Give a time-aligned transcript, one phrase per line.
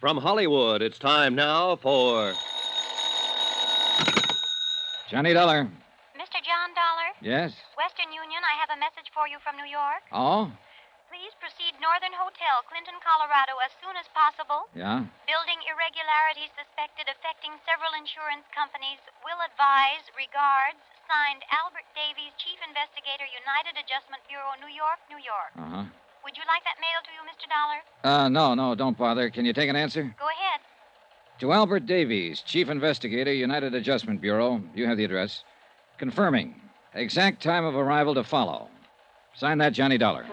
[0.00, 2.32] From Hollywood, it's time now for.
[5.12, 5.68] Johnny Dollar.
[6.16, 6.40] Mr.
[6.40, 7.52] John Dollar, Yes?
[7.76, 10.00] Western Union, I have a message for you from New York.
[10.14, 10.48] Oh?
[11.12, 14.70] Please proceed Northern Hotel, Clinton, Colorado, as soon as possible.
[14.72, 15.04] Yeah?
[15.28, 19.02] Building irregularities suspected affecting several insurance companies.
[19.26, 20.06] Will advise.
[20.16, 20.80] Regards.
[21.10, 25.50] Signed Albert Davies, Chief Investigator, United Adjustment Bureau, New York, New York.
[25.58, 25.86] Uh huh.
[26.24, 27.48] Would you like that mailed to you, Mr.
[27.48, 28.24] Dollar?
[28.24, 29.30] Uh, no, no, don't bother.
[29.30, 30.02] Can you take an answer?
[30.02, 30.60] Go ahead.
[31.40, 34.62] To Albert Davies, Chief Investigator, United Adjustment Bureau.
[34.74, 35.44] You have the address.
[35.98, 36.54] Confirming.
[36.94, 38.68] Exact time of arrival to follow.
[39.34, 40.26] Sign that, Johnny Dollar.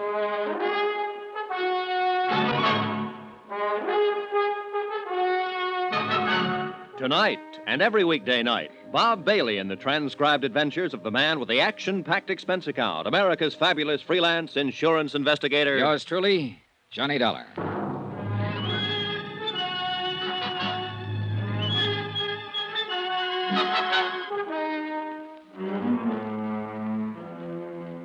[6.97, 11.47] Tonight and every weekday night, Bob Bailey in the transcribed adventures of the man with
[11.47, 15.77] the action packed expense account, America's fabulous freelance insurance investigator.
[15.77, 16.59] Yours truly,
[16.89, 17.45] Johnny Dollar.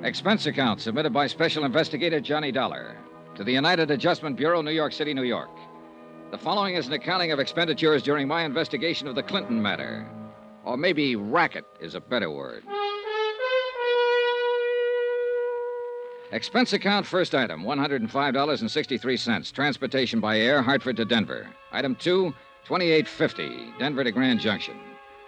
[0.03, 2.95] Expense account submitted by Special Investigator Johnny Dollar
[3.33, 5.49] to the United Adjustment Bureau, New York City, New York.
[6.33, 10.09] The following is an accounting of expenditures during my investigation of the Clinton matter.
[10.65, 12.63] Or maybe racket is a better word.
[16.31, 19.53] Expense account, first item, $105.63.
[19.53, 21.47] Transportation by air, Hartford to Denver.
[21.71, 22.33] Item two,
[22.65, 24.79] 2850, Denver to Grand Junction.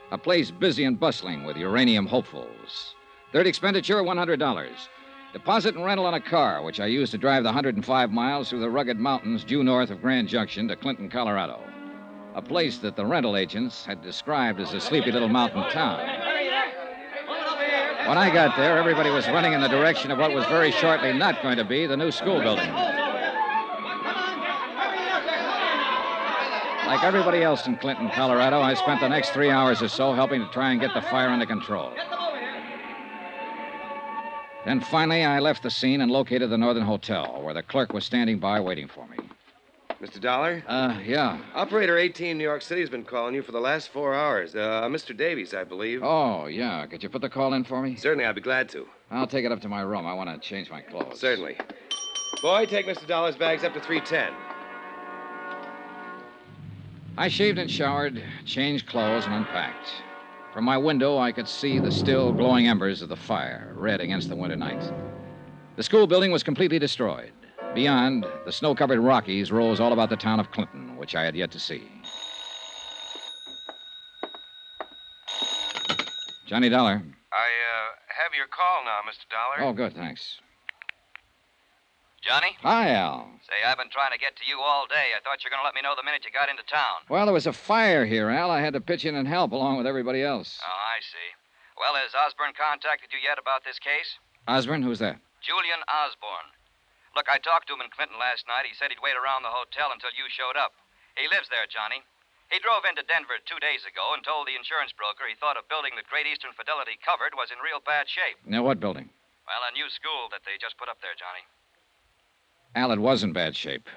[0.10, 2.96] A place busy and bustling with uranium hopefuls.
[3.32, 4.88] Third expenditure, $100.
[5.36, 8.62] Deposit and rental on a car, which I used to drive the 105 miles through
[8.62, 11.60] the rugged mountains due north of Grand Junction to Clinton, Colorado.
[12.36, 16.00] A place that the rental agents had described as a sleepy little mountain town.
[18.08, 21.12] When I got there, everybody was running in the direction of what was very shortly
[21.12, 22.72] not going to be the new school building.
[26.88, 30.40] Like everybody else in Clinton, Colorado, I spent the next three hours or so helping
[30.40, 31.92] to try and get the fire under control.
[34.66, 38.04] Then finally, I left the scene and located the Northern Hotel, where the clerk was
[38.04, 39.18] standing by waiting for me.
[40.02, 40.20] Mr.
[40.20, 40.64] Dollar?
[40.68, 41.40] Uh, yeah.
[41.54, 44.56] Operator 18 New York City has been calling you for the last four hours.
[44.56, 45.16] Uh, Mr.
[45.16, 46.02] Davies, I believe.
[46.04, 46.86] Oh, yeah.
[46.88, 47.96] Could you put the call in for me?
[47.96, 48.88] Certainly, I'd be glad to.
[49.12, 50.06] I'll take it up to my room.
[50.06, 51.20] I want to change my clothes.
[51.20, 51.58] Certainly.
[52.42, 53.08] Boy, take Mr.
[53.08, 54.34] Dollar's bags up to 310.
[57.18, 59.88] I shaved and showered, changed clothes, and unpacked.
[60.56, 64.30] From my window, I could see the still glowing embers of the fire, red against
[64.30, 64.82] the winter night.
[65.76, 67.34] The school building was completely destroyed.
[67.74, 71.36] Beyond, the snow covered Rockies rose all about the town of Clinton, which I had
[71.36, 71.92] yet to see.
[76.46, 77.04] Johnny Dollar.
[77.34, 77.92] I uh,
[78.24, 79.28] have your call now, Mr.
[79.30, 79.70] Dollar.
[79.70, 80.40] Oh, good, thanks.
[82.26, 82.58] Johnny?
[82.66, 83.30] Hi, Al.
[83.46, 85.14] Say, I've been trying to get to you all day.
[85.14, 87.06] I thought you were going to let me know the minute you got into town.
[87.06, 88.50] Well, there was a fire here, Al.
[88.50, 90.58] I had to pitch in and help along with everybody else.
[90.66, 91.30] Oh, I see.
[91.78, 94.18] Well, has Osborne contacted you yet about this case?
[94.50, 95.22] Osborne, who's that?
[95.46, 96.50] Julian Osborne.
[97.14, 98.66] Look, I talked to him in Clinton last night.
[98.66, 100.74] He said he'd wait around the hotel until you showed up.
[101.14, 102.02] He lives there, Johnny.
[102.50, 105.66] He drove into Denver two days ago and told the insurance broker he thought a
[105.70, 108.42] building that Great Eastern Fidelity covered was in real bad shape.
[108.50, 109.14] Now, what building?
[109.46, 111.46] Well, a new school that they just put up there, Johnny.
[112.76, 113.88] Al, it was in bad shape.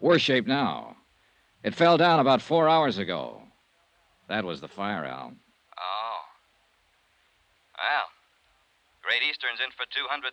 [0.00, 0.96] Worse shape now.
[1.62, 3.42] It fell down about four hours ago.
[4.28, 5.32] That was the fire, Al.
[5.78, 6.20] Oh.
[7.76, 8.08] Well,
[9.02, 10.32] Great Eastern's in for $200,000.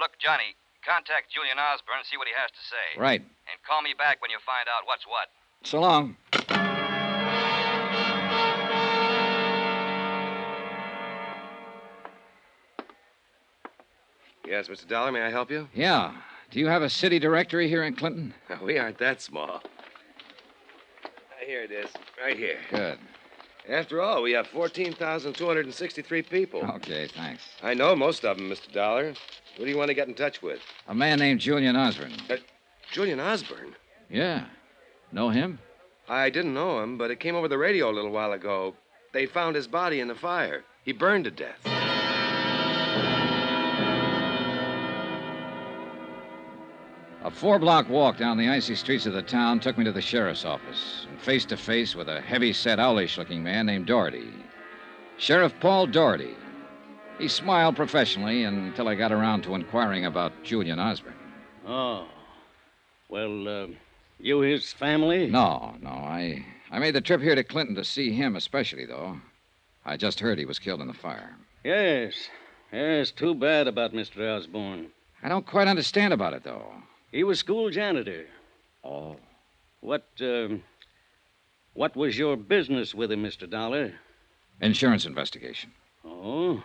[0.00, 3.00] Look, Johnny, contact Julian Osborne and see what he has to say.
[3.00, 3.20] Right.
[3.20, 5.32] And call me back when you find out what's what.
[5.64, 6.16] So long.
[14.52, 14.86] Yes, Mr.
[14.86, 15.66] Dollar, may I help you?
[15.72, 16.12] Yeah.
[16.50, 18.34] Do you have a city directory here in Clinton?
[18.62, 19.62] We aren't that small.
[21.46, 21.88] Here it is,
[22.22, 22.58] right here.
[22.70, 22.98] Good.
[23.66, 26.60] After all, we have 14,263 people.
[26.72, 27.42] Okay, thanks.
[27.62, 28.70] I know most of them, Mr.
[28.70, 29.14] Dollar.
[29.56, 30.60] Who do you want to get in touch with?
[30.86, 32.12] A man named Julian Osborne.
[32.28, 32.36] Uh,
[32.90, 33.74] Julian Osborne.
[34.10, 34.44] Yeah.
[35.12, 35.60] Know him?
[36.10, 38.74] I didn't know him, but it came over the radio a little while ago.
[39.14, 40.62] They found his body in the fire.
[40.84, 41.81] He burned to death.
[47.24, 50.00] A four block walk down the icy streets of the town took me to the
[50.00, 54.28] sheriff's office, and face to face with a heavy set, owlish looking man named Doherty.
[55.18, 56.34] Sheriff Paul Doherty.
[57.18, 61.14] He smiled professionally until I got around to inquiring about Julian Osborne.
[61.64, 62.08] Oh.
[63.08, 63.66] Well, uh,
[64.18, 65.28] you his family?
[65.28, 65.90] No, no.
[65.90, 69.20] I, I made the trip here to Clinton to see him, especially, though.
[69.84, 71.36] I just heard he was killed in the fire.
[71.62, 72.14] Yes.
[72.72, 74.36] Yes, too bad about Mr.
[74.36, 74.88] Osborne.
[75.22, 76.72] I don't quite understand about it, though.
[77.12, 78.24] He was school janitor.
[78.82, 79.16] Oh.
[79.80, 80.62] What, um,
[81.74, 83.48] what was your business with him, Mr.
[83.48, 83.92] Dollar?
[84.60, 85.70] Insurance investigation.
[86.04, 86.62] Oh,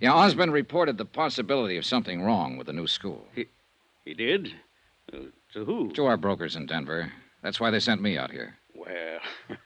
[0.00, 3.26] Yeah, Osborne reported the possibility of something wrong with the new school.
[3.34, 4.54] he did?
[5.12, 5.18] Uh,
[5.52, 5.90] to who?
[5.92, 7.12] To our brokers in Denver.
[7.42, 8.56] That's why they sent me out here.
[8.74, 9.20] Well,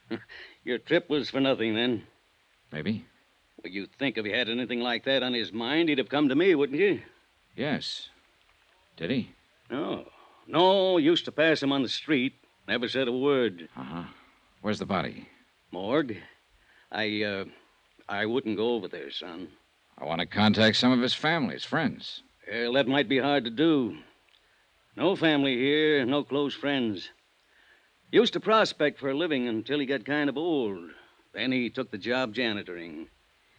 [0.63, 2.03] your trip was for nothing then.
[2.71, 3.05] Maybe?
[3.63, 6.29] Well, you'd think if he had anything like that on his mind, he'd have come
[6.29, 7.01] to me, wouldn't you?
[7.55, 8.09] Yes.
[8.97, 9.31] Did he?
[9.69, 10.05] No.
[10.47, 12.33] No, used to pass him on the street.
[12.67, 13.67] Never said a word.
[13.75, 14.03] Uh huh.
[14.61, 15.27] Where's the body?
[15.71, 16.17] Morgue?
[16.91, 17.45] I, uh,
[18.07, 19.49] I wouldn't go over there, son.
[19.97, 22.21] I want to contact some of his family, his friends.
[22.49, 23.97] Well, that might be hard to do.
[24.95, 27.09] No family here, no close friends.
[28.11, 30.79] Used to prospect for a living until he got kind of old.
[31.33, 33.07] Then he took the job janitoring.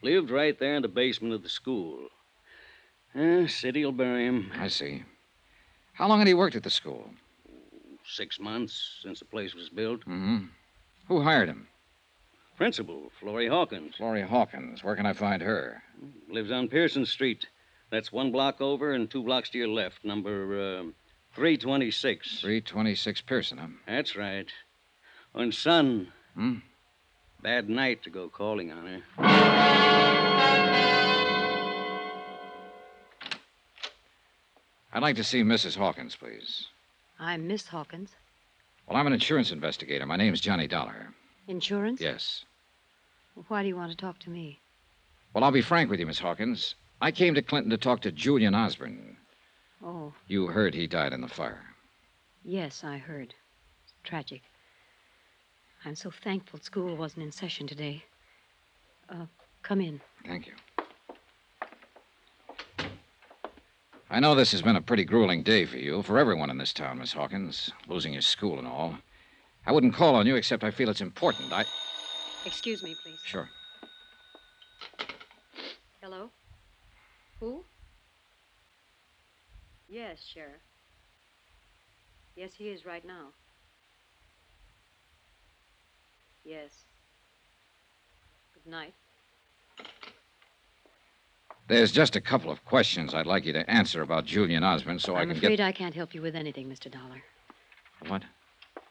[0.02, 2.08] Lived right there in the basement of the school.
[3.14, 4.50] Eh, city'll bury him.
[4.58, 5.02] I see.
[5.99, 7.11] How long had he worked at the school?
[8.06, 10.03] Six months since the place was built.
[10.03, 10.05] Mm
[10.39, 10.45] hmm.
[11.09, 11.67] Who hired him?
[12.56, 13.97] Principal, Florrie Hawkins.
[13.97, 14.85] Florrie Hawkins.
[14.85, 15.83] Where can I find her?
[16.31, 17.47] Lives on Pearson Street.
[17.91, 20.83] That's one block over and two blocks to your left, number uh,
[21.35, 22.41] 326.
[22.43, 23.67] 326 Pearson, huh?
[23.87, 24.49] That's right.
[25.35, 26.59] And son, Hmm?
[27.43, 29.03] bad night to go calling on her.
[34.99, 35.77] I'd like to see Mrs.
[35.77, 36.67] Hawkins, please.
[37.21, 38.17] I'm Miss Hawkins.
[38.89, 40.05] Well, I'm an insurance investigator.
[40.06, 41.15] My name's Johnny Dollar.
[41.47, 42.00] Insurance?
[42.00, 42.45] Yes.
[43.47, 44.59] Why do you want to talk to me?
[45.33, 46.75] Well, I'll be frank with you, Miss Hawkins.
[47.00, 49.17] I came to Clinton to talk to Julian Osborne.
[49.85, 51.62] Oh, You heard he died in the fire.
[52.43, 53.35] yes, I heard.
[53.85, 54.43] It's tragic.
[55.85, 58.03] I'm so thankful school wasn't in session today.
[59.09, 59.27] Uh,
[59.62, 60.00] come in.
[60.27, 60.55] Thank you.
[64.10, 66.72] I know this has been a pretty grueling day for you, for everyone in this
[66.72, 68.96] town, Miss Hawkins, losing your school and all.
[69.66, 71.52] I wouldn't call on you except I feel it's important.
[71.52, 71.66] I.
[72.46, 73.19] Excuse me, please.
[73.22, 73.50] Sure.
[76.00, 76.31] Hello?
[77.40, 77.64] Who?
[79.90, 80.62] Yes, Sheriff.
[82.34, 83.28] Yes, he is right now.
[86.44, 86.70] Yes.
[88.54, 88.94] Good night.
[91.69, 95.15] There's just a couple of questions I'd like you to answer about Julian Osborne so
[95.15, 95.67] I I'm can afraid get.
[95.67, 96.91] I can't help you with anything, Mr.
[96.91, 97.23] Dollar.
[98.06, 98.23] What?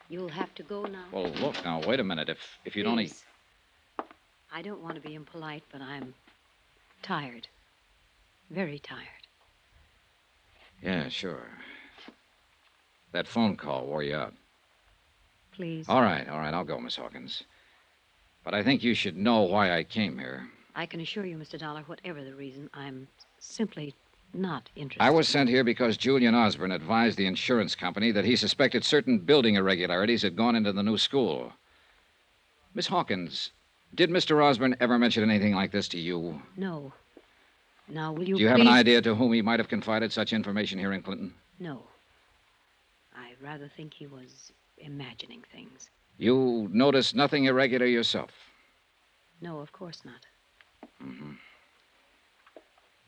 [0.09, 1.05] You'll have to go now.
[1.11, 2.29] Well, look now, wait a minute.
[2.29, 3.07] If if you'd only.
[3.07, 3.23] Please.
[4.53, 6.13] I don't want to be impolite, but I'm
[7.01, 7.47] tired.
[8.51, 9.01] Very tired.
[10.81, 11.49] Yeah, sure.
[13.11, 14.33] That phone call wore you out.
[15.51, 15.89] Please.
[15.89, 17.43] All right, all right, I'll go, Miss Hawkins.
[18.43, 20.47] But I think you should know why I came here.
[20.77, 21.57] I can assure you, Mr.
[21.57, 23.07] Dollar, whatever the reason, I'm
[23.39, 23.95] simply
[24.31, 25.03] not interested.
[25.03, 29.17] I was sent here because Julian Osborne advised the insurance company that he suspected certain
[29.17, 31.51] building irregularities had gone into the new school.
[32.75, 33.53] Miss Hawkins,
[33.95, 34.43] did Mr.
[34.43, 36.43] Osborne ever mention anything like this to you?
[36.55, 36.93] No.
[37.87, 40.31] Now, will you Do you have an idea to whom he might have confided such
[40.31, 41.33] information here in Clinton?
[41.57, 41.81] No.
[43.15, 45.89] I rather think he was imagining things.
[46.19, 48.29] You noticed nothing irregular yourself.
[49.41, 50.27] No, of course not.
[51.03, 51.31] Mm-hmm.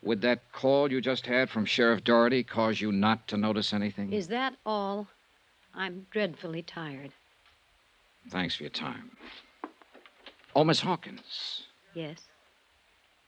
[0.03, 4.13] Would that call you just had from Sheriff Doherty cause you not to notice anything?
[4.13, 5.07] Is that all?
[5.75, 7.11] I'm dreadfully tired.
[8.29, 9.11] Thanks for your time.
[10.55, 12.17] Oh, Miss Hawkins, Yes?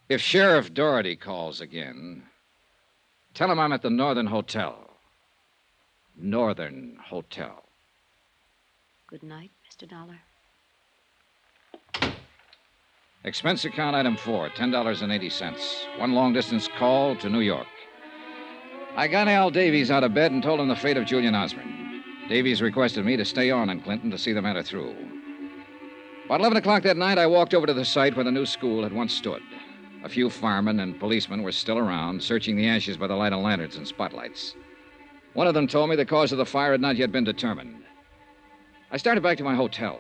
[0.10, 2.24] if Sheriff Doherty calls again,
[3.34, 4.90] tell him I'm at the Northern Hotel.
[6.18, 7.64] Northern Hotel.
[9.08, 9.88] Good night, Mr.
[9.90, 10.20] Dollar.
[13.24, 16.00] Expense account item four, $10.80.
[16.00, 17.68] One long distance call to New York.
[18.96, 22.04] I got Al Davies out of bed and told him the fate of Julian Osborne.
[22.28, 24.96] Davies requested me to stay on in Clinton to see the matter through.
[26.26, 28.82] About 11 o'clock that night, I walked over to the site where the new school
[28.82, 29.44] had once stood.
[30.04, 33.42] A few firemen and policemen were still around, searching the ashes by the light of
[33.42, 34.56] lanterns and spotlights.
[35.34, 37.84] One of them told me the cause of the fire had not yet been determined.
[38.92, 40.00] I started back to my hotel.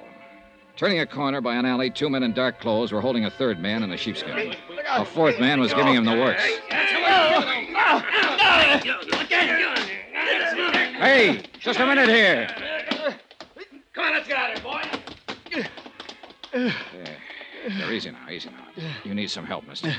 [0.78, 3.60] Turning a corner by an alley, two men in dark clothes were holding a third
[3.60, 4.56] man in a sheepskin.
[4.90, 6.44] A fourth man was giving him the works.
[11.00, 12.48] Hey, just a minute here.
[13.94, 14.82] Come on, let's get out of here, boy.
[17.64, 18.84] There, easy now, easy now.
[19.04, 19.96] You need some help, mister.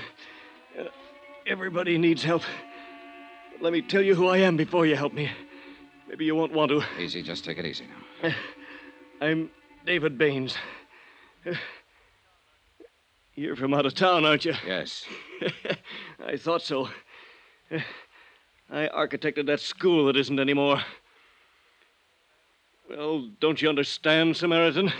[1.46, 2.42] Everybody needs help.
[3.52, 5.30] But let me tell you who I am before you help me.
[6.08, 6.82] Maybe you won't want to.
[6.98, 7.86] Easy, just take it easy
[8.22, 8.32] now.
[9.20, 9.50] I'm
[9.84, 10.56] David Baines.
[13.34, 14.54] You're from out of town, aren't you?
[14.66, 15.04] Yes.
[16.26, 16.88] I thought so.
[18.70, 20.80] I architected that school that isn't anymore.
[22.88, 24.92] Well, don't you understand, Samaritan?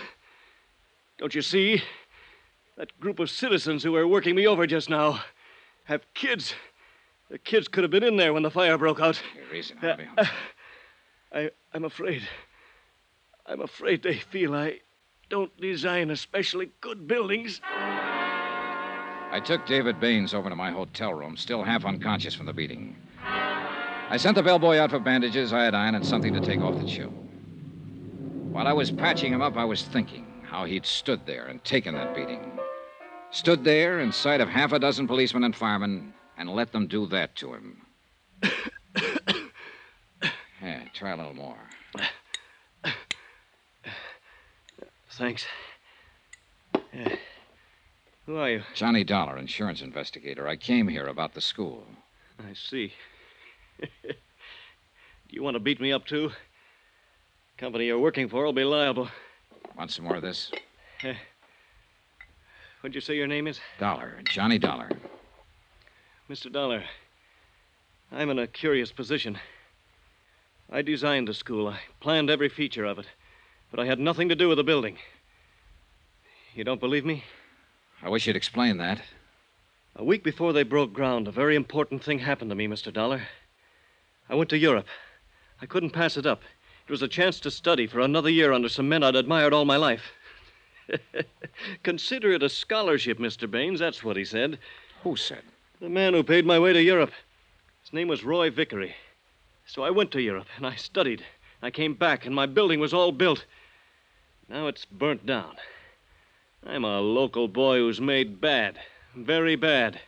[1.18, 1.82] Don't you see?
[2.76, 5.20] That group of citizens who were working me over just now
[5.84, 6.54] have kids.
[7.30, 9.22] The kids could have been in there when the fire broke out.
[9.82, 9.96] Now.
[10.18, 10.26] Uh, uh,
[11.32, 12.22] I, I'm afraid.
[13.46, 14.80] I'm afraid they feel I
[15.28, 17.60] don't design especially good buildings.
[17.64, 22.96] I took David Baines over to my hotel room, still half unconscious from the beating.
[23.24, 27.08] I sent the bellboy out for bandages, iodine, and something to take off the chill.
[28.52, 31.94] While I was patching him up, I was thinking how he'd stood there and taken
[31.94, 32.58] that beating.
[33.30, 37.06] Stood there in sight of half a dozen policemen and firemen and let them do
[37.06, 37.86] that to him.
[40.62, 41.56] yeah, try a little more.
[45.12, 45.44] Thanks.
[46.94, 47.16] Yeah.
[48.26, 48.62] Who are you?
[48.74, 50.48] Johnny Dollar, insurance investigator.
[50.48, 51.84] I came here about the school.
[52.38, 52.94] I see.
[53.78, 53.88] Do
[55.30, 56.30] you want to beat me up, too?
[57.58, 59.08] Company you're working for will be liable.
[59.76, 60.50] Want some more of this?
[62.80, 63.60] What'd you say your name is?
[63.78, 64.90] Dollar, Johnny Dollar.
[66.30, 66.50] Mr.
[66.50, 66.84] Dollar.
[68.10, 69.38] I'm in a curious position.
[70.70, 71.68] I designed the school.
[71.68, 73.06] I planned every feature of it.
[73.72, 74.98] But I had nothing to do with the building.
[76.54, 77.24] You don't believe me?
[78.02, 79.00] I wish you'd explain that.
[79.96, 82.92] A week before they broke ground, a very important thing happened to me, Mr.
[82.92, 83.22] Dollar.
[84.28, 84.86] I went to Europe.
[85.62, 86.42] I couldn't pass it up.
[86.86, 89.64] It was a chance to study for another year under some men I'd admired all
[89.64, 90.12] my life.
[91.82, 93.50] Consider it a scholarship, Mr.
[93.50, 93.80] Baines.
[93.80, 94.58] That's what he said.
[95.02, 95.44] Who said?
[95.80, 97.12] The man who paid my way to Europe.
[97.82, 98.94] His name was Roy Vickery.
[99.64, 101.24] So I went to Europe and I studied.
[101.62, 103.46] I came back and my building was all built.
[104.52, 105.56] Now it's burnt down.
[106.62, 108.78] I'm a local boy who's made bad.
[109.16, 109.98] Very bad.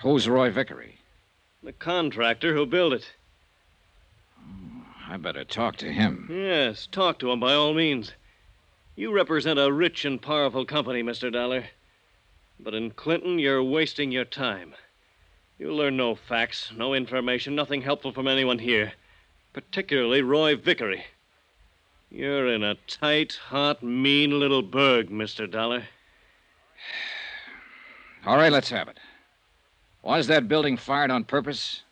[0.00, 0.98] Who's Roy Vickery?
[1.62, 3.12] The contractor who built it.
[5.08, 6.28] I better talk to him.
[6.28, 8.10] Yes, talk to him by all means.
[8.96, 11.32] You represent a rich and powerful company, Mr.
[11.32, 11.66] Dollar.
[12.58, 14.74] But in Clinton, you're wasting your time.
[15.60, 18.94] You'll learn no facts, no information, nothing helpful from anyone here,
[19.52, 21.04] particularly Roy Vickery.
[22.14, 25.50] You're in a tight, hot, mean little burg, Mr.
[25.50, 25.84] Dollar.
[28.26, 28.98] All right, let's have it.
[30.02, 31.84] Was that building fired on purpose?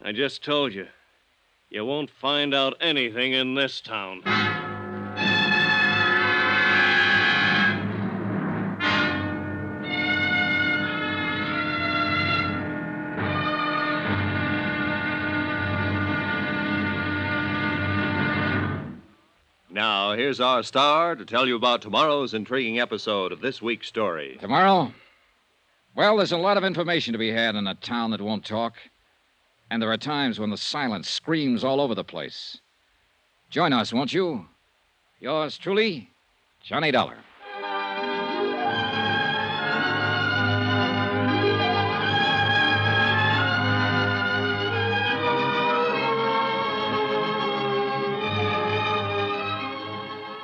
[0.00, 0.86] I just told you.
[1.68, 4.22] You won't find out anything in this town.
[19.86, 24.36] Now, here's our star to tell you about tomorrow's intriguing episode of this week's story.
[24.40, 24.92] Tomorrow?
[25.94, 28.74] Well, there's a lot of information to be had in a town that won't talk.
[29.70, 32.58] And there are times when the silence screams all over the place.
[33.48, 34.46] Join us, won't you?
[35.20, 36.10] Yours truly,
[36.64, 37.18] Johnny Dollar.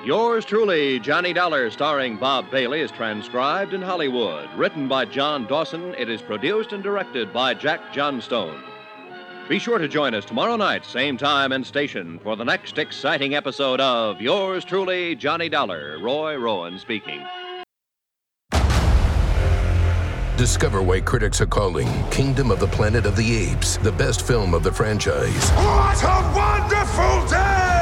[0.05, 4.49] Yours truly, Johnny Dollar, starring Bob Bailey, is transcribed in Hollywood.
[4.57, 8.61] Written by John Dawson, it is produced and directed by Jack Johnstone.
[9.49, 13.37] Be sure to join us tomorrow night, same time and station, for the next exciting
[13.37, 15.99] episode of Yours truly, Johnny Dollar.
[16.03, 17.25] Roy Rowan speaking.
[20.37, 24.53] Discover why critics are calling Kingdom of the Planet of the Apes the best film
[24.53, 25.51] of the franchise.
[25.51, 27.82] What a wonderful day!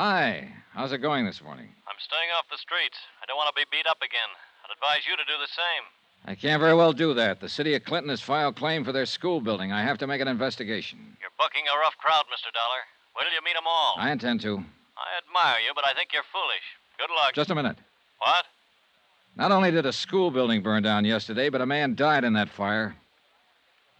[0.00, 0.48] Hi.
[0.72, 1.68] How's it going this morning?
[1.84, 2.96] I'm staying off the streets.
[3.20, 4.32] I don't want to be beat up again.
[4.64, 5.84] I'd advise you to do the same.
[6.24, 7.38] I can't very well do that.
[7.38, 9.72] The city of Clinton has filed claim for their school building.
[9.72, 11.18] I have to make an investigation.
[11.20, 12.48] You're bucking a rough crowd, Mr.
[12.48, 12.80] Dollar.
[13.14, 13.96] Wait till you meet 'em all.
[13.98, 14.64] I intend to.
[14.96, 16.64] I admire you, but I think you're foolish.
[16.96, 17.34] Good luck.
[17.34, 17.76] Just a minute.
[18.24, 18.46] What?
[19.36, 22.48] Not only did a school building burn down yesterday, but a man died in that
[22.48, 22.96] fire.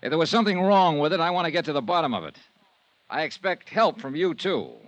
[0.01, 2.25] If there was something wrong with it, I want to get to the bottom of
[2.25, 2.39] it.
[3.11, 4.81] I expect help from you, too.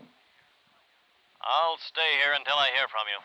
[1.44, 3.18] I'll stay here until I hear from you.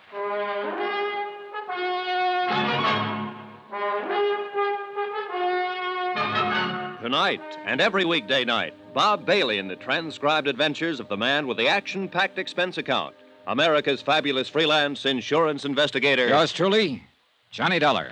[7.04, 11.58] Tonight and every weekday night, Bob Bailey in the transcribed adventures of the man with
[11.58, 16.28] the action packed expense account, America's fabulous freelance insurance investigator.
[16.28, 17.04] Yours truly,
[17.52, 18.10] Johnny Dollar.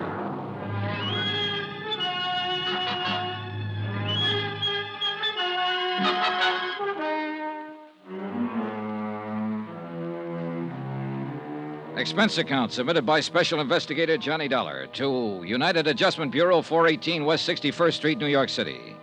[12.06, 17.94] Expense account submitted by Special Investigator Johnny Dollar to United Adjustment Bureau, 418 West 61st
[17.94, 18.94] Street, New York City.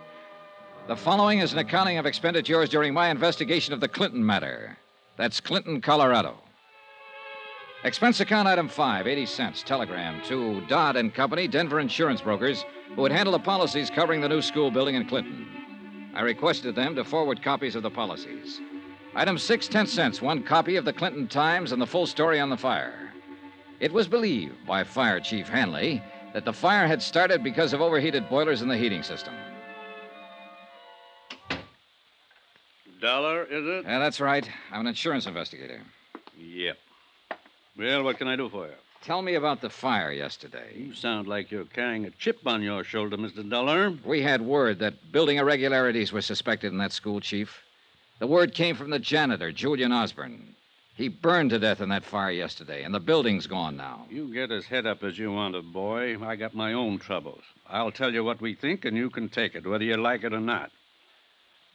[0.86, 4.78] The following is an accounting of expenditures during my investigation of the Clinton matter.
[5.18, 6.38] That's Clinton, Colorado.
[7.84, 13.02] Expense account item 5, 80 cents, telegram to Dodd and Company, Denver insurance brokers, who
[13.02, 15.46] would handle the policies covering the new school building in Clinton.
[16.14, 18.62] I requested them to forward copies of the policies.
[19.16, 22.50] Item six, ten cents, one copy of the Clinton Times and the full story on
[22.50, 23.12] the fire.
[23.78, 26.02] It was believed by Fire Chief Hanley
[26.32, 29.34] that the fire had started because of overheated boilers in the heating system.
[33.00, 33.84] Dollar, is it?
[33.84, 34.48] Yeah, that's right.
[34.72, 35.80] I'm an insurance investigator.
[36.36, 36.78] Yep.
[37.78, 38.72] Well, what can I do for you?
[39.04, 40.72] Tell me about the fire yesterday.
[40.74, 43.48] You sound like you're carrying a chip on your shoulder, Mr.
[43.48, 43.92] Dollar.
[44.04, 47.63] We had word that building irregularities were suspected in that school, Chief.
[48.20, 50.54] The word came from the janitor, Julian Osborne.
[50.94, 54.06] He burned to death in that fire yesterday, and the building's gone now.
[54.08, 56.16] You get as head up as you want boy.
[56.24, 57.42] I got my own troubles.
[57.68, 60.32] I'll tell you what we think, and you can take it, whether you like it
[60.32, 60.70] or not.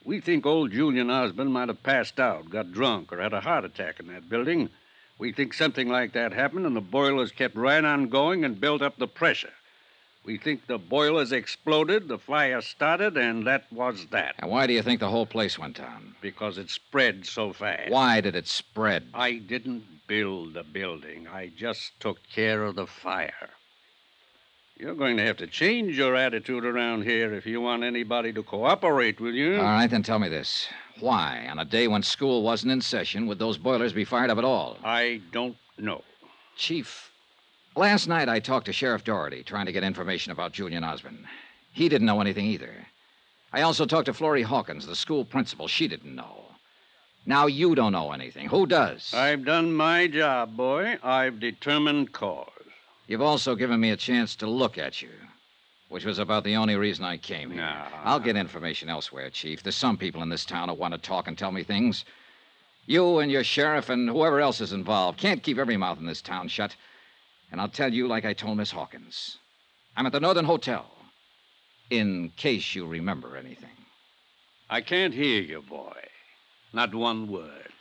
[0.05, 3.65] We think old Julian Osborne might have passed out, got drunk, or had a heart
[3.65, 4.69] attack in that building.
[5.17, 8.82] We think something like that happened, and the boilers kept right on going and built
[8.82, 9.52] up the pressure.
[10.25, 14.36] We think the boilers exploded, the fire started, and that was that.
[14.39, 16.15] And why do you think the whole place went down?
[16.21, 17.89] Because it spread so fast.
[17.89, 19.08] Why did it spread?
[19.13, 21.27] I didn't build the building.
[21.27, 23.49] I just took care of the fire.
[24.77, 28.43] You're going to have to change your attitude around here if you want anybody to
[28.43, 29.58] cooperate with you.
[29.58, 30.69] All right, then tell me this.
[30.99, 34.38] Why, on a day when school wasn't in session, would those boilers be fired up
[34.38, 34.77] at all?
[34.84, 36.03] I don't know.
[36.55, 37.09] Chief,
[37.79, 41.25] last night I talked to Sheriff Doherty trying to get information about Julian Osborne.
[41.71, 42.85] He didn't know anything either.
[43.53, 45.67] I also talked to Florrie Hawkins, the school principal.
[45.67, 46.45] She didn't know.
[47.25, 48.49] Now you don't know anything.
[48.49, 49.13] Who does?
[49.13, 50.97] I've done my job, boy.
[51.01, 52.49] I've determined cause.
[53.07, 55.09] You've also given me a chance to look at you,
[55.87, 57.61] which was about the only reason I came here.
[57.61, 57.83] No.
[58.03, 59.63] I'll get information elsewhere, Chief.
[59.63, 62.03] There's some people in this town who want to talk and tell me things.
[62.87, 66.21] You and your sheriff and whoever else is involved can't keep every mouth in this
[66.21, 66.75] town shut.
[67.51, 69.38] And I'll tell you like I told Miss Hawkins.
[69.95, 70.85] I'm at the Northern Hotel,
[71.89, 73.69] in case you remember anything.
[74.69, 75.97] I can't hear you, boy.
[76.73, 77.73] Not one word.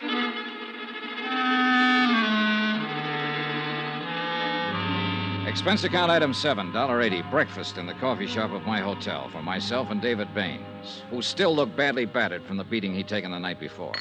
[5.47, 7.31] Expense account item seven, $1.80.
[7.31, 11.55] Breakfast in the coffee shop of my hotel for myself and David Baines, who still
[11.55, 13.95] looked badly battered from the beating he'd taken the night before.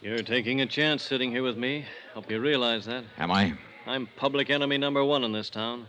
[0.00, 1.84] You're taking a chance sitting here with me.
[2.14, 3.04] Hope you realize that.
[3.18, 3.54] Am I?
[3.88, 5.86] I'm public enemy number one in this town.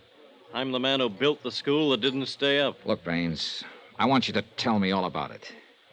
[0.54, 2.78] I'm the man who built the school that didn't stay up.
[2.86, 3.66] Look, Baines,
[3.98, 5.52] I want you to tell me all about it.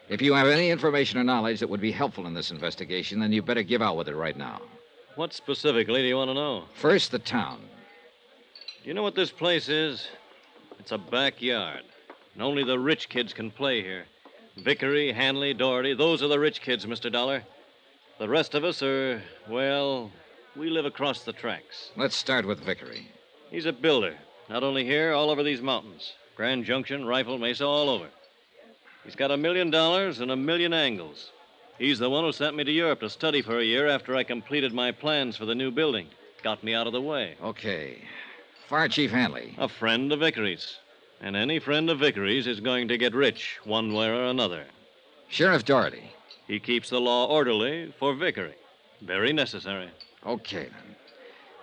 [0.09, 3.33] If you have any information or knowledge that would be helpful in this investigation, then
[3.33, 4.61] you better give out with it right now.
[5.17, 6.67] What specifically do you want to know?
[6.75, 7.61] First, the town.
[8.85, 10.07] Do you know what this place is?
[10.79, 11.83] It's a backyard.
[12.35, 14.05] And only the rich kids can play here.
[14.59, 17.11] Vickery, Hanley, Doherty, those are the rich kids, Mr.
[17.11, 17.43] Dollar.
[18.21, 20.13] The rest of us are, well,
[20.57, 21.91] we live across the tracks.
[21.97, 23.09] Let's start with Vickery.
[23.51, 24.15] He's a builder,
[24.49, 26.15] not only here, all over these mountains.
[26.35, 28.09] Grand Junction, Rifle Mesa, all over.
[29.05, 31.31] He's got a million dollars and a million angles.
[31.79, 34.25] He's the one who sent me to Europe to study for a year after I
[34.25, 36.09] completed my plans for the new building.
[36.43, 37.37] Got me out of the way.
[37.43, 38.03] Okay.
[38.69, 39.55] Fire Chief Hanley.
[39.59, 40.79] A friend of Vickery's.
[41.21, 44.65] And any friend of Vickery's is going to get rich, one way or another.
[45.29, 46.11] Sheriff Doherty.
[46.47, 48.55] He keeps the law orderly for Vickery.
[49.03, 49.91] Very necessary.
[50.27, 50.97] Okay, then.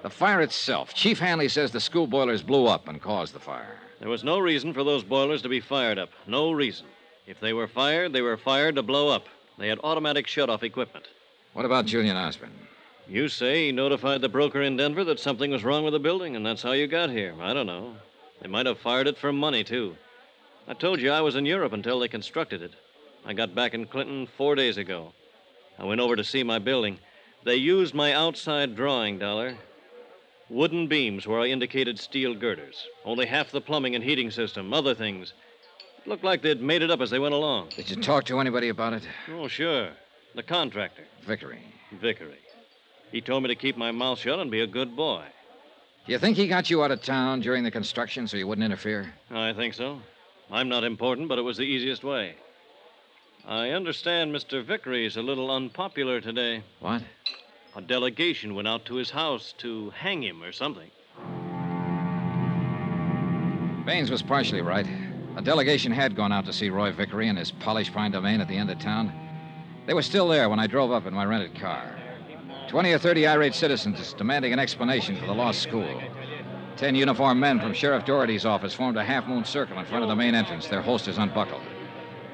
[0.04, 0.94] The fire itself.
[0.94, 3.78] Chief Hanley says the school boilers blew up and caused the fire.
[4.00, 6.10] There was no reason for those boilers to be fired up.
[6.28, 6.88] No reason.
[7.26, 9.26] If they were fired, they were fired to blow up.
[9.58, 11.06] They had automatic shut-off equipment.
[11.54, 12.52] What about Julian Osborne?
[13.08, 16.36] You say he notified the broker in Denver that something was wrong with the building,
[16.36, 17.36] and that's how you got here.
[17.40, 17.96] I don't know.
[18.42, 19.96] They might have fired it for money, too.
[20.68, 22.72] I told you I was in Europe until they constructed it.
[23.26, 25.14] I got back in Clinton four days ago.
[25.78, 27.00] I went over to see my building.
[27.44, 29.56] They used my outside drawing, Dollar.
[30.50, 32.88] Wooden beams where I indicated steel girders.
[33.04, 35.34] Only half the plumbing and heating system, other things.
[36.00, 37.70] It looked like they'd made it up as they went along.
[37.70, 39.04] Did you talk to anybody about it?
[39.32, 39.90] Oh, sure.
[40.36, 41.62] The contractor, Vickery.
[42.02, 42.40] Vickery.
[43.12, 45.24] He told me to keep my mouth shut and be a good boy.
[46.06, 48.66] Do you think he got you out of town during the construction so you wouldn't
[48.66, 49.14] interfere?
[49.32, 50.02] I think so.
[50.52, 52.36] I'm not important, but it was the easiest way.
[53.48, 54.64] I understand Mr.
[54.64, 56.64] Vickery's a little unpopular today.
[56.80, 57.04] What?
[57.76, 60.92] A delegation went out to his house to hang him or something.
[63.84, 64.86] Baines was partially right.
[65.38, 68.48] A delegation had gone out to see Roy Vickery in his polished pine domain at
[68.48, 69.12] the end of town.
[69.88, 71.96] They were still there when I drove up in my rented car.
[72.68, 76.00] Twenty or thirty irate citizens demanding an explanation for the lost school.
[76.78, 80.10] Ten uniformed men from Sheriff Doherty's office formed a half moon circle in front of
[80.10, 81.64] the main entrance, their holsters unbuckled.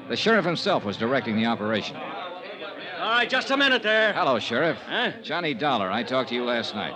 [0.08, 1.96] The sheriff himself was directing the operation.
[3.00, 4.12] All right, just a minute there.
[4.12, 4.76] Hello, Sheriff.
[4.86, 5.12] Huh?
[5.22, 5.90] Johnny Dollar.
[5.90, 6.94] I talked to you last night.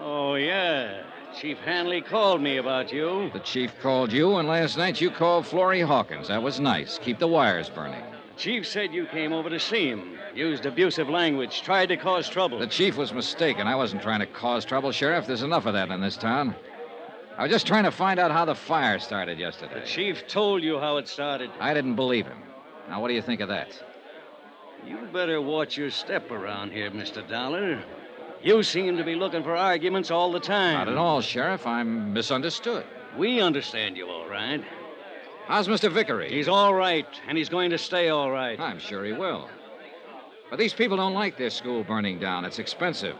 [0.00, 1.04] Oh, yeah.
[1.38, 3.30] Chief Hanley called me about you.
[3.32, 6.26] The chief called you, and last night you called Florrie Hawkins.
[6.26, 6.98] That was nice.
[6.98, 8.02] Keep the wires burning.
[8.36, 10.18] Chief said you came over to see him.
[10.34, 12.58] Used abusive language, tried to cause trouble.
[12.58, 13.68] The chief was mistaken.
[13.68, 15.28] I wasn't trying to cause trouble, Sheriff.
[15.28, 16.56] There's enough of that in this town.
[17.36, 19.78] I was just trying to find out how the fire started yesterday.
[19.78, 21.52] The chief told you how it started.
[21.60, 22.42] I didn't believe him.
[22.88, 23.80] Now, what do you think of that?
[24.86, 27.26] You better watch your step around here, Mr.
[27.28, 27.82] Dollar.
[28.42, 30.74] You seem to be looking for arguments all the time.
[30.74, 31.66] Not at all, Sheriff.
[31.66, 32.84] I'm misunderstood.
[33.16, 34.62] We understand you all right.
[35.46, 35.90] How's Mr.
[35.90, 36.30] Vickery?
[36.30, 38.60] He's all right, and he's going to stay all right.
[38.60, 39.48] I'm sure he will.
[40.50, 42.44] But these people don't like their school burning down.
[42.44, 43.16] It's expensive.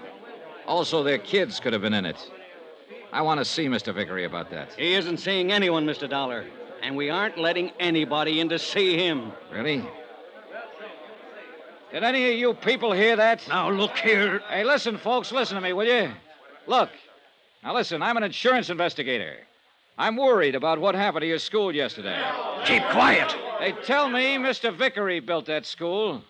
[0.67, 2.31] Also, their kids could have been in it.
[3.13, 3.95] I want to see Mr.
[3.95, 4.75] Vickery about that.
[4.75, 6.09] He isn't seeing anyone, Mr.
[6.09, 6.45] Dollar.
[6.83, 9.33] And we aren't letting anybody in to see him.
[9.51, 9.83] Really?
[11.93, 13.47] Did any of you people hear that?
[13.49, 14.43] Now, look here.
[14.51, 16.13] Hey, listen, folks, listen to me, will you?
[16.67, 16.91] Look.
[17.65, 19.37] Now, listen, I'm an insurance investigator.
[19.97, 22.23] I'm worried about what happened to your school yesterday.
[22.65, 23.35] Keep quiet.
[23.59, 24.75] They tell me Mr.
[24.75, 26.23] Vickery built that school.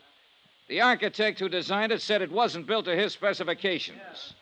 [0.69, 4.35] The architect who designed it said it wasn't built to his specifications.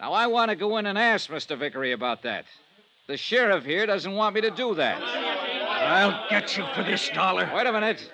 [0.00, 1.56] Now, I want to go in and ask Mr.
[1.56, 2.44] Vickery about that.
[3.06, 5.00] The sheriff here doesn't want me to do that.
[5.02, 7.50] I'll get you for this, Dollar.
[7.54, 8.10] Wait a minute.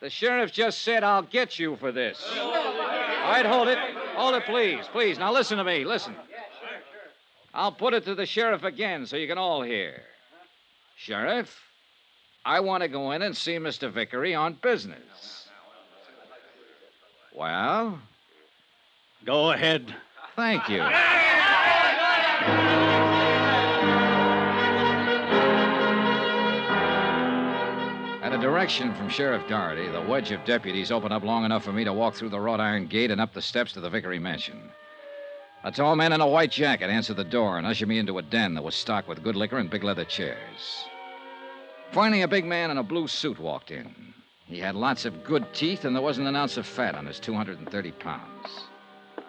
[0.00, 2.22] The sheriff just said, I'll get you for this.
[2.38, 2.52] All
[3.32, 3.78] right, hold it.
[4.14, 4.86] Hold it, please.
[4.92, 5.18] Please.
[5.18, 5.84] Now, listen to me.
[5.84, 6.14] Listen.
[7.54, 10.02] I'll put it to the sheriff again so you can all hear.
[10.96, 11.58] Sheriff,
[12.44, 13.90] I want to go in and see Mr.
[13.90, 15.48] Vickery on business.
[17.34, 17.98] Well,
[19.24, 19.94] Go ahead.
[20.36, 20.82] thank you.
[28.36, 31.84] A direction from Sheriff Doherty, the wedge of deputies opened up long enough for me
[31.84, 34.72] to walk through the wrought iron gate and up the steps to the Vickery mansion.
[35.64, 38.22] A tall man in a white jacket answered the door and ushered me into a
[38.22, 40.84] den that was stocked with good liquor and big leather chairs.
[41.92, 44.12] Finally, a big man in a blue suit walked in.
[44.44, 47.18] He had lots of good teeth, and there wasn't an ounce of fat on his
[47.18, 48.66] 230 pounds.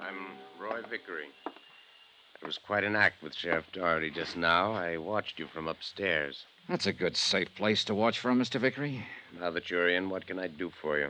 [0.01, 1.29] I'm Roy Vickery.
[1.45, 4.73] It was quite an act with Sheriff Doherty just now.
[4.73, 6.45] I watched you from upstairs.
[6.69, 8.60] That's a good, safe place to watch from, Mr.
[8.60, 9.06] Vickery.
[9.39, 11.10] Now that you're in, what can I do for you?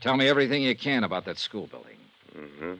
[0.00, 1.98] Tell me everything you can about that school building.
[2.36, 2.74] Mm-hmm.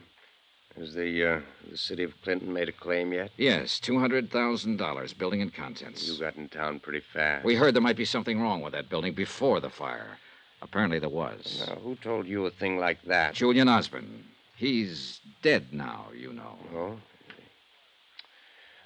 [0.79, 1.39] Has the uh,
[1.71, 3.31] the city of Clinton made a claim yet?
[3.37, 6.07] Yes, $200,000, building and contents.
[6.07, 7.45] You got in town pretty fast.
[7.45, 10.17] We heard there might be something wrong with that building before the fire.
[10.61, 11.63] Apparently there was.
[11.67, 13.35] Now, who told you a thing like that?
[13.35, 14.25] Julian Osborne.
[14.55, 16.57] He's dead now, you know.
[16.75, 16.97] Oh?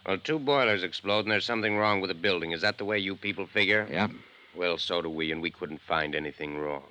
[0.06, 2.52] Well, two boilers explode, and there's something wrong with the building.
[2.52, 3.88] Is that the way you people figure?
[3.92, 4.08] Yeah?
[4.56, 6.84] Well, so do we, and we couldn't find anything wrong.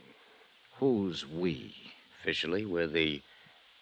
[0.79, 1.75] Who's we?
[2.21, 3.23] Officially, we're the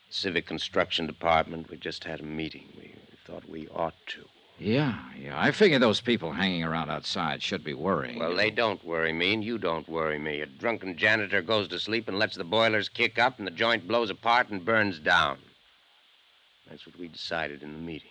[0.09, 1.69] Civic Construction Department.
[1.71, 2.69] We just had a meeting.
[2.79, 2.95] We
[3.27, 4.25] thought we ought to.
[4.59, 5.39] Yeah, yeah.
[5.39, 8.19] I figure those people hanging around outside should be worrying.
[8.19, 10.41] Well, they don't worry me, and you don't worry me.
[10.41, 13.87] A drunken janitor goes to sleep and lets the boilers kick up, and the joint
[13.87, 15.39] blows apart and burns down.
[16.71, 18.11] That's what we decided in the meeting.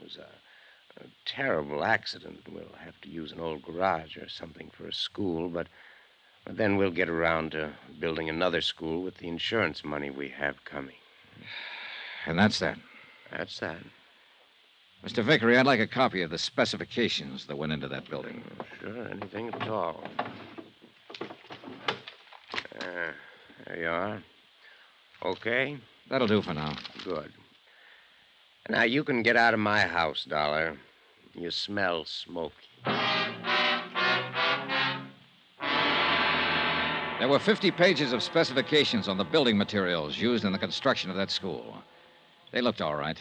[0.00, 2.40] It was a, a terrible accident.
[2.50, 5.66] We'll have to use an old garage or something for a school, but,
[6.44, 10.64] but then we'll get around to building another school with the insurance money we have
[10.64, 10.96] coming.
[12.26, 12.78] And that's that.
[13.30, 13.78] That's that.
[15.04, 15.24] Mr.
[15.24, 18.42] Vickery, I'd like a copy of the specifications that went into that building.
[18.80, 20.04] Sure, anything at all.
[22.78, 23.12] Uh,
[23.66, 24.22] there you are.
[25.24, 25.78] Okay?
[26.08, 26.76] That'll do for now.
[27.04, 27.32] Good.
[28.68, 30.76] Now, you can get out of my house, Dollar.
[31.34, 32.54] You smell smoky.
[37.18, 41.16] There were 50 pages of specifications on the building materials used in the construction of
[41.16, 41.76] that school.
[42.52, 43.18] They looked all right.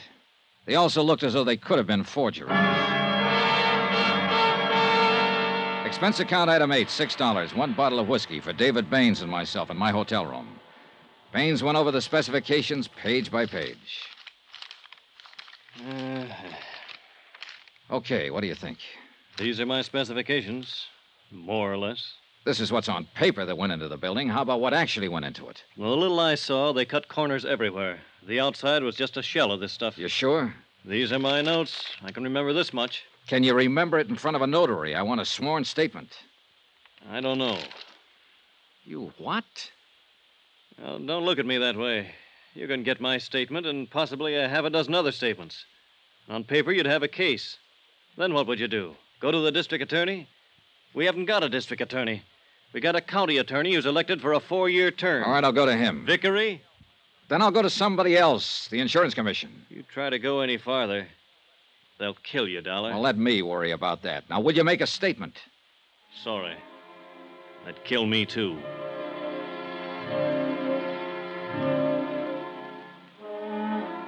[0.65, 2.49] They also looked as though they could have been forgeries.
[5.85, 9.69] Expense account item eight, six dollars, one bottle of whiskey for David Baines and myself
[9.69, 10.59] in my hotel room.
[11.33, 14.07] Baines went over the specifications page by page.
[15.87, 16.25] Uh,
[17.91, 18.77] Okay, what do you think?
[19.37, 20.85] these are my specifications,
[21.31, 22.13] more or less.
[22.45, 24.27] This is what's on paper that went into the building.
[24.29, 25.63] How about what actually went into it?
[25.77, 27.99] Well, the little I saw, they cut corners everywhere.
[28.27, 29.97] The outside was just a shell of this stuff.
[29.97, 30.53] You sure?
[30.85, 31.83] These are my notes.
[32.03, 33.03] I can remember this much.
[33.27, 34.93] Can you remember it in front of a notary?
[34.95, 36.17] I want a sworn statement.
[37.09, 37.57] I don't know.
[38.85, 39.45] You what?
[40.81, 42.11] Well, don't look at me that way.
[42.53, 45.65] You can get my statement and possibly a half a dozen other statements.
[46.27, 47.57] On paper, you'd have a case.
[48.17, 48.95] Then what would you do?
[49.19, 50.27] Go to the district attorney?
[50.93, 52.23] We haven't got a district attorney.
[52.73, 55.23] We got a county attorney who's elected for a four year term.
[55.23, 56.05] All right, I'll go to him.
[56.05, 56.61] Vickery?
[57.29, 59.65] Then I'll go to somebody else, the insurance commission.
[59.69, 61.07] You try to go any farther,
[61.99, 62.91] they'll kill you, Dollar.
[62.91, 64.27] Well, let me worry about that.
[64.29, 65.37] Now, will you make a statement?
[66.23, 66.55] Sorry.
[67.65, 68.57] That'd kill me, too.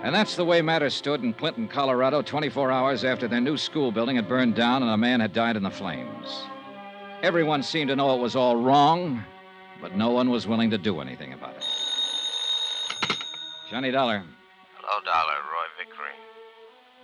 [0.04, 3.92] And that's the way matters stood in Clinton, Colorado, 24 hours after their new school
[3.92, 6.44] building had burned down and a man had died in the flames.
[7.22, 9.24] Everyone seemed to know it was all wrong,
[9.80, 11.64] but no one was willing to do anything about it.
[13.70, 14.24] Johnny Dollar.
[14.80, 15.36] Hello, Dollar.
[15.36, 16.18] Roy Vickery.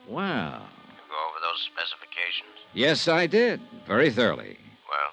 [0.10, 0.66] Wow.
[0.90, 2.58] You go over those specifications?
[2.74, 3.62] Yes, I did.
[3.86, 4.58] Very thoroughly.
[4.90, 5.12] Well,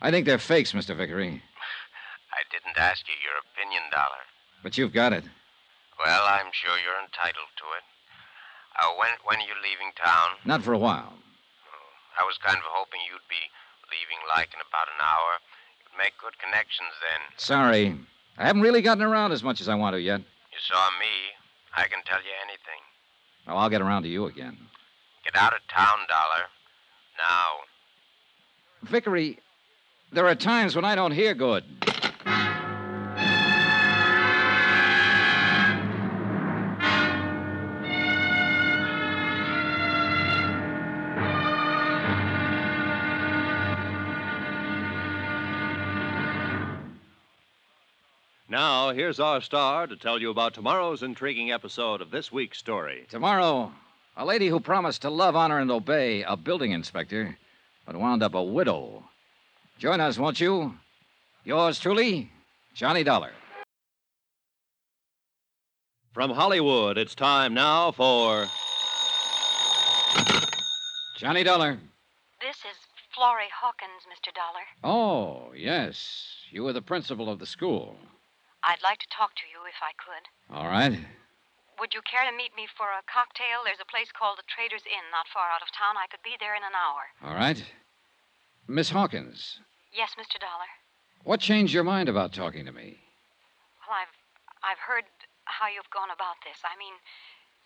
[0.00, 0.96] I think they're fakes, Mr.
[0.96, 1.28] Vickery.
[2.32, 4.22] I didn't ask you your opinion, Dollar.
[4.62, 5.24] But you've got it.
[6.04, 7.84] Well, I'm sure you're entitled to it.
[8.74, 10.40] Uh, when, when are you leaving town?
[10.44, 11.14] Not for a while.
[12.18, 13.42] I was kind of hoping you'd be
[13.88, 15.38] leaving like in about an hour.
[15.80, 17.20] You'd make good connections then.
[17.36, 17.94] Sorry.
[18.38, 20.20] I haven't really gotten around as much as I want to yet.
[20.20, 21.38] You saw me.
[21.76, 22.80] I can tell you anything.
[23.46, 24.58] Well, I'll get around to you again.
[25.24, 26.44] Get out of town, Dollar.
[27.18, 28.88] Now.
[28.90, 29.38] Vickery,
[30.12, 31.64] there are times when I don't hear good.
[48.52, 53.06] Now, here's our star to tell you about tomorrow's intriguing episode of this week's story.
[53.08, 53.72] Tomorrow,
[54.14, 57.38] a lady who promised to love, honor, and obey a building inspector,
[57.86, 59.04] but wound up a widow.
[59.78, 60.74] Join us, won't you?
[61.44, 62.30] Yours truly,
[62.74, 63.30] Johnny Dollar.
[66.12, 68.48] From Hollywood, it's time now for.
[71.16, 71.78] Johnny Dollar.
[72.42, 72.76] This is
[73.14, 74.30] Florrie Hawkins, Mr.
[74.34, 74.66] Dollar.
[74.84, 76.34] Oh, yes.
[76.50, 77.96] You were the principal of the school.
[78.62, 80.24] I'd like to talk to you if I could.
[80.54, 80.94] All right.
[81.80, 83.66] Would you care to meet me for a cocktail?
[83.66, 85.98] There's a place called the Trader's Inn not far out of town.
[85.98, 87.10] I could be there in an hour.
[87.26, 87.58] All right.
[88.70, 89.58] Miss Hawkins,
[89.90, 90.38] Yes, Mr.
[90.38, 90.70] Dollar.
[91.26, 93.02] what changed your mind about talking to me?
[93.84, 94.14] Well, I've
[94.62, 95.10] I've heard
[95.50, 96.62] how you've gone about this.
[96.62, 96.94] I mean,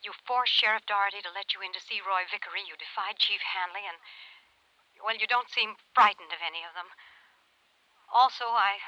[0.01, 2.65] you forced Sheriff Doherty to let you in to see Roy Vickery.
[2.65, 4.01] You defied Chief Hanley, and
[5.05, 6.89] well, you don't seem frightened of any of them.
[8.09, 8.81] Also, I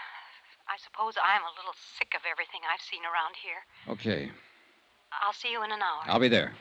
[0.69, 3.65] I suppose I'm a little sick of everything I've seen around here.
[3.89, 4.31] Okay,
[5.25, 6.03] I'll see you in an hour.
[6.07, 6.53] I'll be there.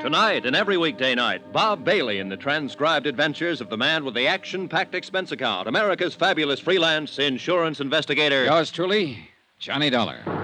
[0.00, 4.14] Tonight and every weekday night, Bob Bailey in the transcribed adventures of the man with
[4.14, 8.44] the action packed expense account, America's fabulous freelance insurance investigator.
[8.44, 10.37] Yours truly, Johnny Dollar.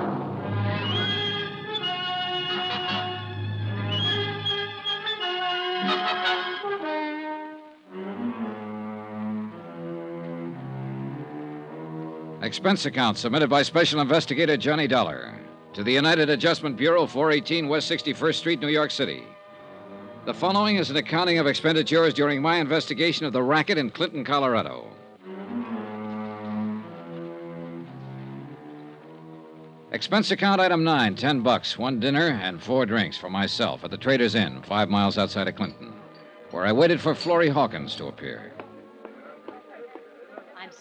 [12.54, 15.34] Expense account submitted by Special Investigator Johnny Dollar
[15.72, 19.24] to the United Adjustment Bureau, 418 West 61st Street, New York City.
[20.24, 24.22] The following is an accounting of expenditures during my investigation of the racket in Clinton,
[24.22, 24.86] Colorado.
[29.90, 33.98] Expense account item nine, ten bucks, one dinner and four drinks for myself at the
[33.98, 35.92] Trader's Inn, five miles outside of Clinton,
[36.52, 38.53] where I waited for Florrie Hawkins to appear.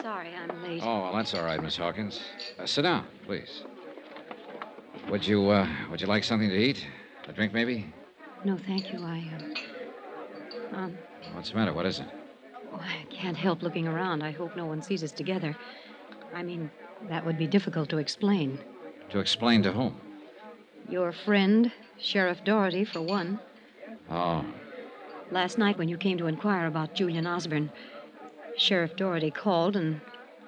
[0.04, 0.82] Sorry I'm late.
[0.84, 2.20] Oh, well, that's all right, Miss Hawkins.
[2.60, 3.64] Uh, sit down, please.
[5.10, 6.86] Would you, uh, would you like something to eat?
[7.30, 7.86] A drink, maybe?
[8.44, 9.02] No, thank you.
[9.02, 9.24] I,
[10.74, 10.98] uh, um,
[11.32, 11.72] What's the matter?
[11.72, 12.08] What is it?
[12.74, 14.24] oh, I can't help looking around.
[14.24, 15.56] I hope no one sees us together.
[16.36, 16.70] I mean,
[17.08, 18.60] that would be difficult to explain.
[19.12, 20.02] To explain to whom?
[20.90, 23.40] Your friend, Sheriff Doherty, for one.
[24.10, 24.44] Oh,
[25.32, 27.72] Last night, when you came to inquire about Julian Osborne,
[28.58, 30.02] Sheriff Doherty called and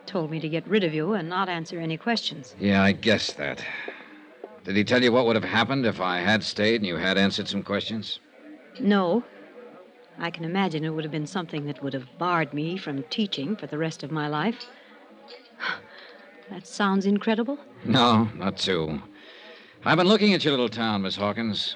[0.05, 2.55] told me to get rid of you and not answer any questions.
[2.59, 3.63] Yeah, I guessed that.
[4.63, 7.17] Did he tell you what would have happened if I had stayed and you had
[7.17, 8.19] answered some questions?
[8.79, 9.23] No.
[10.17, 13.55] I can imagine it would have been something that would have barred me from teaching
[13.55, 14.65] for the rest of my life.
[16.51, 17.57] That sounds incredible.
[17.85, 19.01] No, not too.
[19.83, 21.75] I've been looking at your little town, Miss Hawkins.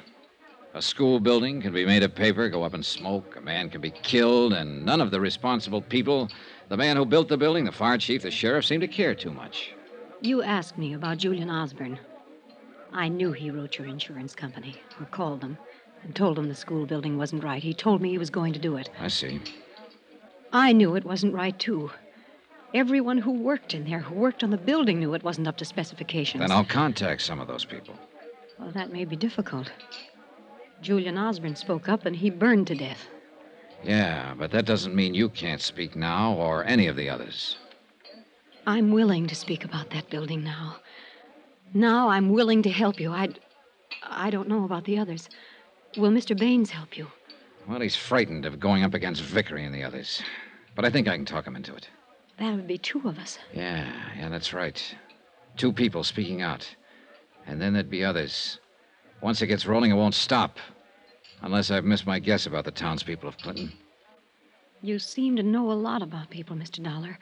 [0.76, 3.82] A school building can be made of paper, go up in smoke, a man can
[3.82, 6.30] be killed, and none of the responsible people,
[6.68, 9.32] the man who built the building, the fire chief, the sheriff, seem to care too
[9.32, 9.74] much.
[10.22, 11.98] You asked me about Julian Osborne.
[12.92, 15.58] I knew he wrote your insurance company, or called them,
[16.04, 17.64] and told them the school building wasn't right.
[17.64, 18.92] He told me he was going to do it.
[19.00, 19.42] I see.
[20.54, 21.90] I knew it wasn't right, too.
[22.76, 25.66] Everyone who worked in there, who worked on the building, knew it wasn't up to
[25.66, 26.42] specifications.
[26.42, 27.96] Then I'll contact some of those people.
[28.60, 29.72] Well, that may be difficult.
[30.82, 33.08] Julian Osborne spoke up and he burned to death.
[33.84, 37.58] Yeah, but that doesn't mean you can't speak now or any of the others.
[38.68, 40.78] I'm willing to speak about that building now.
[41.74, 43.12] Now I'm willing to help you.
[43.12, 43.30] I
[44.04, 45.30] I don't know about the others.
[45.98, 46.38] Will Mr.
[46.38, 47.08] Baines help you?
[47.68, 50.22] Well, he's frightened of going up against Vickery and the others.
[50.76, 51.90] But I think I can talk him into it.
[52.38, 53.38] That would be two of us.
[53.54, 54.96] Yeah, yeah, that's right.
[55.58, 56.68] Two people speaking out.
[57.46, 58.60] And then there'd be others.
[59.22, 60.58] Once it gets rolling, it won't stop.
[61.42, 63.72] Unless I've missed my guess about the townspeople of Clinton.
[64.82, 66.84] You seem to know a lot about people, Mr.
[66.84, 67.20] Dollar.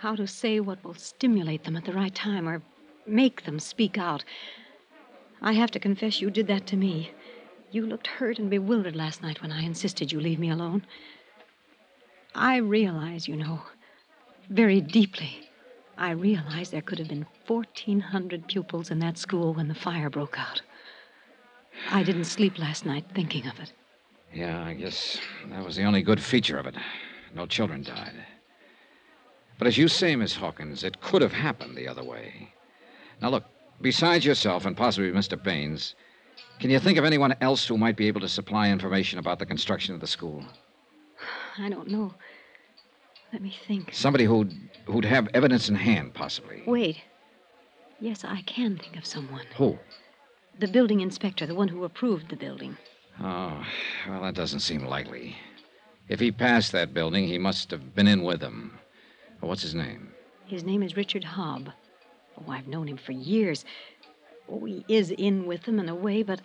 [0.00, 2.62] How to say what will stimulate them at the right time or
[3.06, 4.24] make them speak out.
[5.40, 7.12] I have to confess you did that to me.
[7.70, 10.86] You looked hurt and bewildered last night when I insisted you leave me alone.
[12.34, 13.62] I realize, you know,
[14.48, 15.50] very deeply,
[15.96, 20.38] I realize there could have been 1,400 pupils in that school when the fire broke
[20.38, 20.62] out.
[21.90, 23.72] I didn't sleep last night thinking of it.
[24.32, 25.18] Yeah, I guess
[25.50, 26.74] that was the only good feature of it.
[27.34, 28.14] No children died.
[29.58, 32.52] But as you say, Miss Hawkins, it could have happened the other way.
[33.20, 33.44] Now, look,
[33.80, 35.40] besides yourself and possibly Mr.
[35.40, 35.94] Baines,
[36.58, 39.46] can you think of anyone else who might be able to supply information about the
[39.46, 40.44] construction of the school?
[41.58, 42.14] I don't know.
[43.32, 43.90] Let me think.
[43.92, 44.52] Somebody who'd,
[44.86, 46.62] who'd have evidence in hand, possibly.
[46.66, 46.98] Wait.
[48.00, 49.46] Yes, I can think of someone.
[49.56, 49.78] Who?
[50.58, 52.76] The building inspector, the one who approved the building.
[53.20, 53.64] Oh,
[54.08, 55.36] well, that doesn't seem likely.
[56.08, 58.78] If he passed that building, he must have been in with them.
[59.40, 60.12] What's his name?
[60.46, 61.72] His name is Richard Hobb.
[62.38, 63.64] Oh, I've known him for years.
[64.48, 66.40] Oh, he is in with them in a way, but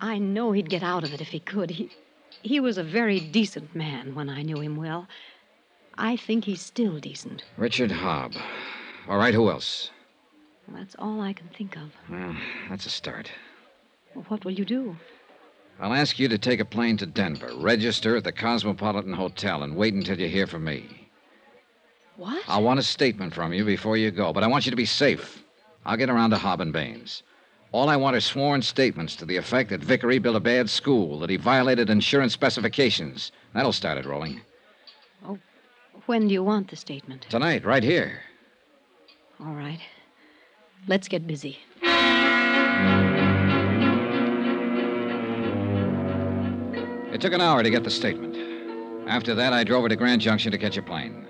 [0.00, 1.70] I know he'd get out of it if he could.
[1.70, 1.90] He,
[2.42, 5.06] he was a very decent man when I knew him well.
[5.96, 7.42] I think he's still decent.
[7.56, 8.40] Richard Hobb.
[9.08, 9.90] All right, who else?
[10.68, 11.90] Well, that's all I can think of.
[12.10, 12.36] Well,
[12.68, 13.30] that's a start.
[14.14, 14.96] Well, what will you do?
[15.80, 19.76] I'll ask you to take a plane to Denver, register at the Cosmopolitan Hotel, and
[19.76, 21.08] wait until you hear from me.
[22.16, 22.42] What?
[22.48, 24.84] I want a statement from you before you go, but I want you to be
[24.84, 25.44] safe.
[25.86, 27.22] I'll get around to Hobb and Baines.
[27.70, 31.20] All I want are sworn statements to the effect that Vickery built a bad school,
[31.20, 33.30] that he violated insurance specifications.
[33.54, 34.40] That'll start it rolling.
[35.24, 35.38] Oh,
[36.06, 37.26] when do you want the statement?
[37.28, 38.20] Tonight, right here.
[39.38, 39.80] All right.
[40.86, 41.58] Let's get busy.
[47.12, 48.36] It took an hour to get the statement.
[49.08, 51.26] After that, I drove her to Grand Junction to catch a plane.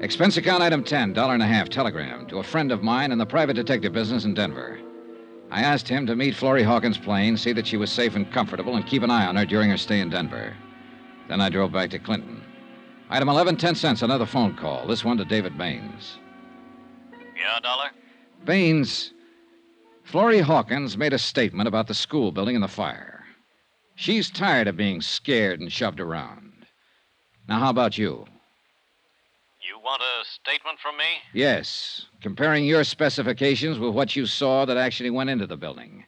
[0.00, 3.18] Expense account item 10, dollar and a half, telegram to a friend of mine in
[3.18, 4.80] the private detective business in Denver.
[5.50, 8.76] I asked him to meet Florrie Hawkins' plane, see that she was safe and comfortable,
[8.76, 10.54] and keep an eye on her during her stay in Denver.
[11.28, 12.42] Then I drove back to Clinton.
[13.10, 14.86] Item 11, 10 cents, another phone call.
[14.86, 16.18] This one to David Baines.
[17.36, 17.90] Yeah, Dollar?
[18.44, 19.12] Baines,
[20.04, 23.24] Florrie Hawkins made a statement about the school building and the fire.
[23.94, 26.66] She's tired of being scared and shoved around.
[27.48, 28.26] Now, how about you?
[29.60, 31.04] You want a statement from me?
[31.34, 36.04] Yes, comparing your specifications with what you saw that actually went into the building.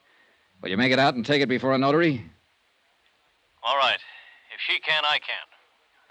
[0.62, 2.24] Will you make it out and take it before a notary?
[3.62, 3.98] All right.
[4.54, 5.46] If she can, I can.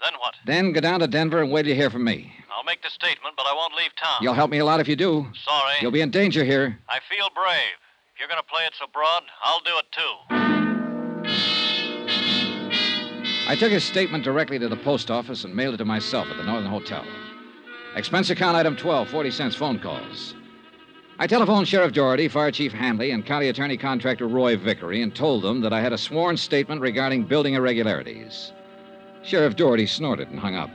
[0.02, 0.34] Then what?
[0.46, 2.32] Then go down to Denver and wait to hear from me.
[2.60, 4.18] I'll make the statement, but I won't leave town.
[4.20, 5.26] You'll help me a lot if you do.
[5.46, 5.76] Sorry.
[5.80, 6.78] You'll be in danger here.
[6.90, 7.78] I feel brave.
[8.12, 10.14] If you're going to play it so broad, I'll do it too.
[13.48, 16.36] I took his statement directly to the post office and mailed it to myself at
[16.36, 17.02] the Northern Hotel.
[17.96, 20.34] Expense account item 12, 40 cents phone calls.
[21.18, 25.44] I telephoned Sheriff Doherty, Fire Chief Hanley, and County Attorney Contractor Roy Vickery and told
[25.44, 28.52] them that I had a sworn statement regarding building irregularities.
[29.22, 30.70] Sheriff Doherty snorted and hung up.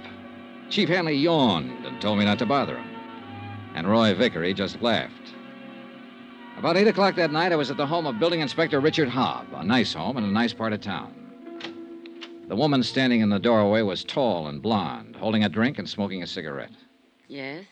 [0.69, 2.87] Chief Hanley yawned and told me not to bother him.
[3.75, 5.33] And Roy Vickery just laughed.
[6.57, 9.45] About 8 o'clock that night, I was at the home of Building Inspector Richard Hobb,
[9.53, 11.13] a nice home in a nice part of town.
[12.47, 16.23] The woman standing in the doorway was tall and blonde, holding a drink and smoking
[16.23, 16.71] a cigarette.
[17.27, 17.65] Yes?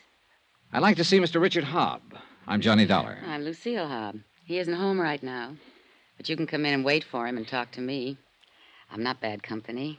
[0.72, 1.40] I'd like to see Mr.
[1.40, 2.00] Richard Hobb.
[2.46, 3.18] I'm Johnny Dollar.
[3.26, 4.22] I'm Lucille Hobb.
[4.44, 5.54] He isn't home right now.
[6.16, 8.18] But you can come in and wait for him and talk to me.
[8.90, 9.98] I'm not bad company.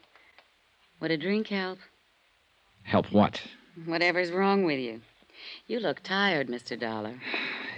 [0.99, 1.79] Would a drink help?
[2.85, 3.41] Help what?
[3.85, 5.01] Whatever's wrong with you.
[5.67, 6.79] You look tired, Mr.
[6.79, 7.19] Dollar.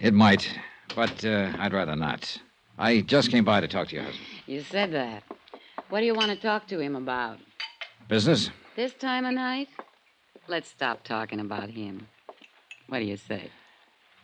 [0.01, 0.47] It might,
[0.95, 2.38] but uh, I'd rather not.
[2.78, 4.26] I just came by to talk to your husband.
[4.45, 5.24] You said that.
[5.89, 7.39] What do you want to talk to him about?
[8.08, 8.51] Business?
[8.76, 9.70] This time of night?
[10.47, 12.08] Let's stop talking about him.
[12.88, 13.49] What do you say?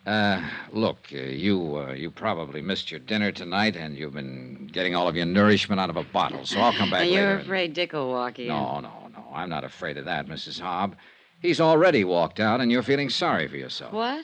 [0.06, 4.96] Uh, look, uh, you uh, you probably missed your dinner tonight, and you've been getting
[4.96, 6.46] all of your nourishment out of a bottle.
[6.46, 7.22] So I'll come back and later.
[7.22, 8.48] you're and- afraid Dick will walk in.
[8.50, 9.03] No, no.
[9.34, 10.62] I'm not afraid of that, Mrs.
[10.62, 10.94] Hobb.
[11.42, 13.94] He's already walked out, and you're feeling sorry for yourself.
[13.94, 14.24] What?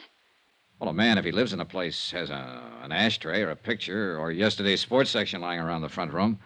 [0.79, 3.55] Well, a man, if he lives in a place, has a, an ashtray or a
[3.55, 6.39] picture or yesterday's sports section lying around the front room.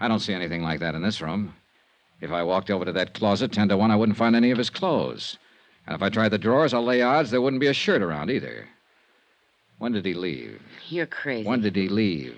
[0.00, 1.54] I don't see anything like that in this room.
[2.20, 4.58] If I walked over to that closet, 10 to 1, I wouldn't find any of
[4.58, 5.38] his clothes.
[5.86, 8.30] And if I tried the drawers, I'll lay odds there wouldn't be a shirt around
[8.30, 8.68] either.
[9.78, 10.60] When did he leave?
[10.88, 11.48] You're crazy.
[11.48, 12.36] When did he leave?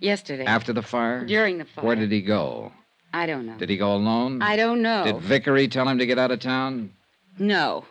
[0.00, 0.44] Yesterday.
[0.44, 1.24] After the fire?
[1.24, 1.84] During the fire.
[1.84, 2.72] Where did he go?
[3.12, 3.56] I don't know.
[3.56, 4.42] Did he go alone?
[4.42, 5.04] I don't know.
[5.04, 6.92] Did Vickery tell him to get out of town?
[7.38, 7.84] No.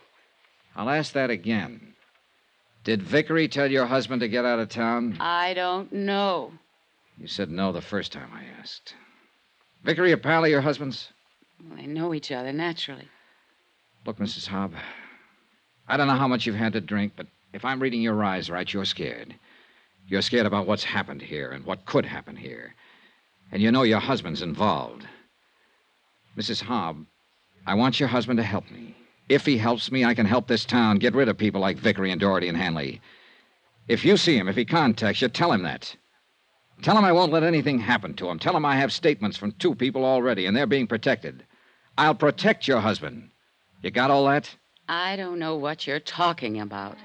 [0.74, 1.94] I'll ask that again.
[2.84, 5.16] Did Vickery tell your husband to get out of town?
[5.20, 6.52] I don't know.
[7.18, 8.94] You said no the first time I asked.
[9.84, 11.12] Vickery, a pal of your husband's?
[11.62, 13.08] Well, they know each other naturally.
[14.06, 14.48] Look, Mrs.
[14.48, 14.72] Hobb,
[15.86, 18.48] I don't know how much you've had to drink, but if I'm reading your eyes
[18.48, 19.34] right, you're scared.
[20.08, 22.74] You're scared about what's happened here and what could happen here.
[23.52, 25.06] And you know your husband's involved.
[26.36, 26.62] Mrs.
[26.62, 27.04] Hobb,
[27.66, 28.94] I want your husband to help me.
[29.28, 32.10] If he helps me, I can help this town get rid of people like Vickery
[32.10, 33.00] and Doherty and Hanley.
[33.88, 35.94] If you see him, if he contacts you, tell him that.
[36.82, 38.38] Tell him I won't let anything happen to him.
[38.38, 41.44] Tell him I have statements from two people already, and they're being protected.
[41.98, 43.30] I'll protect your husband.
[43.82, 44.54] You got all that?
[44.88, 46.96] I don't know what you're talking about.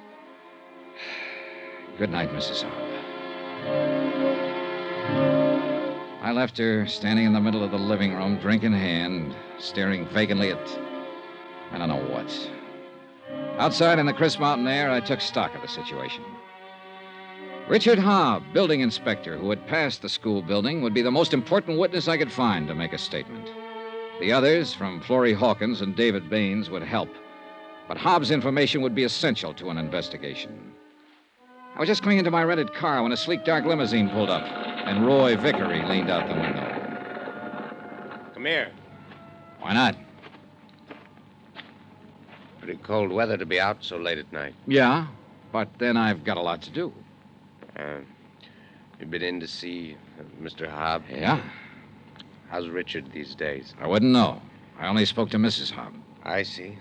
[1.97, 2.63] Good night, Mrs.
[2.63, 3.94] Hobb.
[6.25, 10.07] I left her standing in the middle of the living room, drink in hand, staring
[10.07, 10.79] vacantly at
[11.71, 12.49] I don't know what.
[13.59, 16.23] Outside in the crisp mountain air, I took stock of the situation.
[17.67, 21.77] Richard Hobb, building inspector, who had passed the school building, would be the most important
[21.77, 23.47] witness I could find to make a statement.
[24.19, 27.13] The others, from Florrie Hawkins and David Baines, would help.
[27.87, 30.74] But Hobb's information would be essential to an investigation.
[31.75, 34.43] I was just coming into my rented car when a sleek, dark limousine pulled up,
[34.43, 38.31] and Roy Vickery leaned out the window.
[38.33, 38.71] Come here.
[39.59, 39.97] Why not?
[42.59, 44.55] Pretty cold weather to be out so late at night.
[44.67, 45.07] Yeah,
[45.51, 46.93] but then I've got a lot to do.
[47.77, 47.97] Uh,
[49.01, 50.73] you been in to see uh, Mr.
[50.73, 51.03] Hobb?
[51.09, 51.41] Yeah?
[52.49, 53.75] How's Richard these days?
[53.81, 54.41] I wouldn't know.
[54.79, 55.73] I only spoke to Mrs.
[55.73, 55.93] Hobb.
[56.23, 56.77] I see.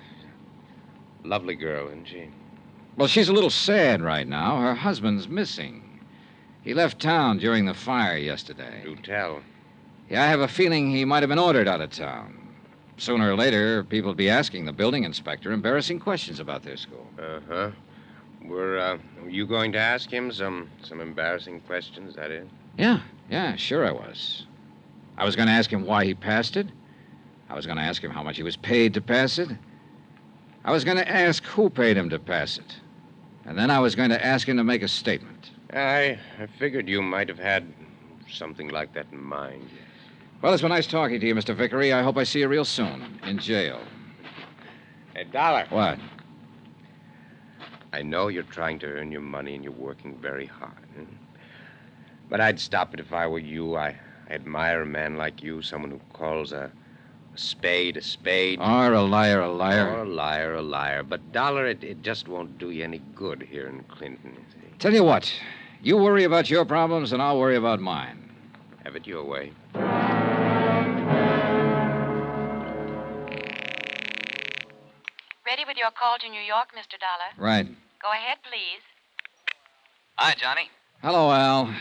[1.25, 2.31] Lovely girl, isn't she?
[2.97, 4.61] Well, she's a little sad right now.
[4.61, 6.01] Her husband's missing.
[6.63, 8.83] He left town during the fire yesterday.
[8.85, 9.43] Do tell.
[10.09, 12.39] Yeah, I have a feeling he might have been ordered out of town.
[12.97, 17.07] Sooner or later, people will be asking the building inspector embarrassing questions about their school.
[17.19, 17.71] Uh huh.
[18.45, 22.15] Were uh, you going to ask him some some embarrassing questions?
[22.15, 22.47] That is.
[22.79, 24.47] Yeah, yeah, sure I was.
[25.17, 26.69] I was going to ask him why he passed it.
[27.49, 29.49] I was going to ask him how much he was paid to pass it.
[30.65, 32.77] I was going to ask who paid him to pass it.
[33.47, 35.51] And then I was going to ask him to make a statement.
[35.73, 37.73] I I figured you might have had
[38.31, 39.69] something like that in mind.
[40.41, 41.55] Well, it's been nice talking to you, Mr.
[41.55, 41.93] Vickery.
[41.93, 43.81] I hope I see you real soon in jail.
[45.15, 45.67] Hey, Dollar.
[45.71, 45.99] What?
[47.93, 50.73] I know you're trying to earn your money and you're working very hard.
[52.29, 53.77] But I'd stop it if I were you.
[53.77, 53.97] I,
[54.29, 56.73] I admire a man like you, someone who calls a,
[57.35, 58.61] a spade a spade.
[58.61, 59.91] Or a liar, a liar.
[59.91, 61.03] Or a liar, a liar.
[61.03, 64.35] But, Dollar, it, it just won't do you any good here in Clinton.
[64.35, 64.79] you see.
[64.79, 65.33] Tell you what,
[65.83, 68.31] you worry about your problems, and I'll worry about mine.
[68.85, 69.53] Have it your way.
[75.47, 76.99] Ready with your call to New York, Mr.
[76.99, 77.31] Dollar?
[77.39, 77.67] Right.
[77.67, 78.83] Go ahead, please.
[80.17, 80.69] Hi, Johnny.
[81.03, 81.75] Hello, Al.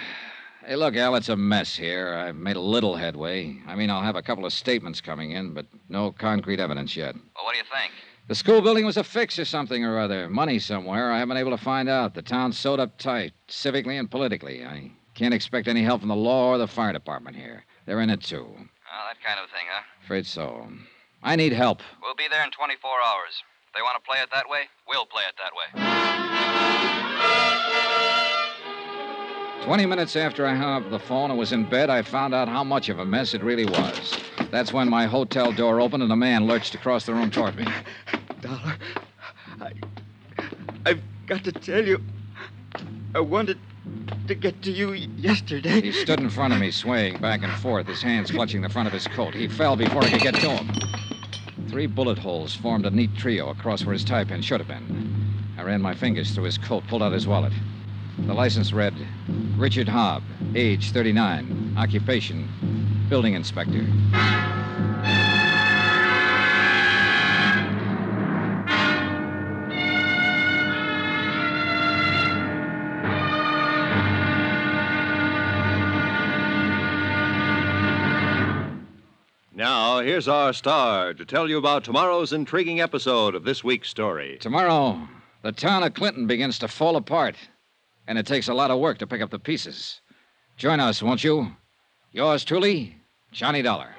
[0.66, 2.14] Hey, look, Al, it's a mess here.
[2.14, 3.58] I've made a little headway.
[3.68, 7.16] I mean, I'll have a couple of statements coming in, but no concrete evidence yet.
[7.36, 7.92] Well, what do you think?
[8.30, 10.30] The school building was a fix or something or other.
[10.30, 11.12] Money somewhere.
[11.12, 12.14] I haven't been able to find out.
[12.14, 14.66] The town's sewed up tight, civically and politically.
[14.66, 17.66] I can't expect any help from the law or the fire department here.
[17.86, 18.48] They're in it, too.
[18.48, 19.84] Oh, that kind of thing, huh?
[20.06, 20.66] Afraid so.
[21.22, 21.82] I need help.
[22.02, 23.44] We'll be there in 24 hours.
[23.68, 25.84] If they want to play it that way, we'll play it that way.
[29.64, 32.50] Twenty minutes after I hung up the phone and was in bed, I found out
[32.50, 34.20] how much of a mess it really was.
[34.52, 37.66] That's when my hotel door opened and a man lurched across the room toward me.
[38.42, 38.76] Dollar,
[39.62, 39.72] I,
[40.86, 42.04] I've got to tell you,
[43.16, 43.58] I wanted
[44.28, 45.80] to get to you yesterday.
[45.80, 48.88] He stood in front of me, swaying back and forth, his hands clutching the front
[48.88, 49.34] of his coat.
[49.34, 50.74] He fell before I could get to him.
[51.70, 55.46] Three bullet holes formed a neat trio across where his tie pin should have been.
[55.58, 57.54] I ran my fingers through his coat, pulled out his wallet.
[58.20, 58.94] The license read
[59.58, 60.22] Richard Hobb,
[60.56, 62.48] age 39, occupation,
[63.10, 63.86] building inspector.
[79.56, 84.38] Now, here's our star to tell you about tomorrow's intriguing episode of this week's story.
[84.40, 85.08] Tomorrow,
[85.42, 87.36] the town of Clinton begins to fall apart,
[88.08, 90.02] and it takes a lot of work to pick up the pieces.
[90.58, 91.56] Join us, won't you?
[92.12, 92.98] Yours truly,
[93.32, 93.96] Johnny Dollar.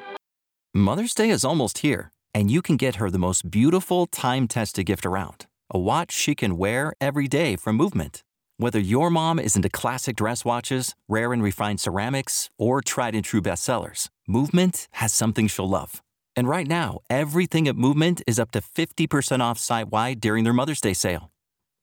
[0.72, 4.86] Mother's Day is almost here, and you can get her the most beautiful time tested
[4.86, 8.22] gift around a watch she can wear every day from Movement.
[8.58, 13.24] Whether your mom is into classic dress watches, rare and refined ceramics, or tried and
[13.24, 16.02] true bestsellers, Movement has something she'll love.
[16.36, 20.52] And right now, everything at Movement is up to 50% off site wide during their
[20.52, 21.32] Mother's Day sale.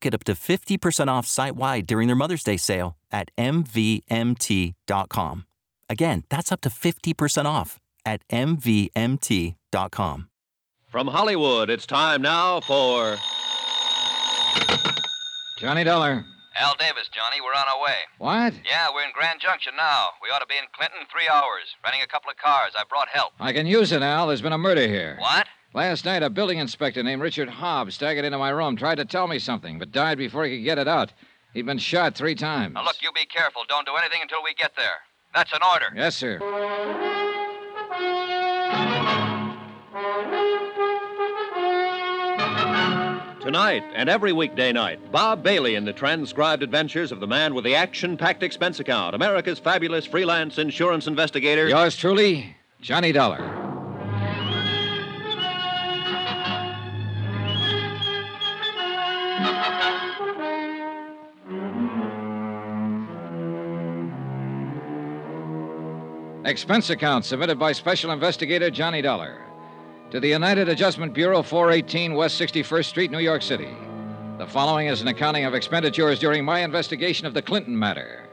[0.00, 5.46] Get up to 50% off site wide during their Mother's Day sale at MVMT.com.
[5.88, 10.28] Again, that's up to 50% off at MVMT.com.
[10.88, 13.16] From Hollywood, it's time now for.
[15.58, 16.24] Johnny Dollar.
[16.58, 17.96] Al Davies, Johnny, we're on our way.
[18.18, 18.54] What?
[18.64, 20.08] Yeah, we're in Grand Junction now.
[20.22, 22.72] We ought to be in Clinton in three hours, renting a couple of cars.
[22.78, 23.32] I brought help.
[23.38, 24.28] I can use it, Al.
[24.28, 25.16] There's been a murder here.
[25.18, 25.46] What?
[25.76, 29.26] Last night, a building inspector named Richard Hobbs staggered into my room, tried to tell
[29.26, 31.12] me something, but died before he could get it out.
[31.52, 32.72] He'd been shot three times.
[32.72, 33.60] Now, look, you be careful.
[33.68, 34.94] Don't do anything until we get there.
[35.34, 35.88] That's an order.
[35.94, 36.38] Yes, sir.
[43.42, 47.66] Tonight and every weekday night, Bob Bailey in the transcribed adventures of the man with
[47.66, 51.68] the action packed expense account, America's fabulous freelance insurance investigator.
[51.68, 53.65] Yours truly, Johnny Dollar.
[66.46, 69.42] Expense account submitted by Special Investigator Johnny Dollar
[70.12, 73.74] to the United Adjustment Bureau, 418 West 61st Street, New York City.
[74.38, 78.28] The following is an accounting of expenditures during my investigation of the Clinton matter.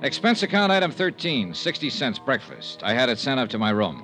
[0.00, 2.82] Expense account item 13, 60 cents breakfast.
[2.82, 4.02] I had it sent up to my room.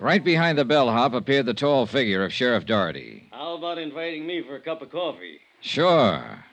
[0.00, 3.28] Right behind the bellhop appeared the tall figure of Sheriff Doherty.
[3.32, 5.40] How about inviting me for a cup of coffee?
[5.62, 6.44] Sure.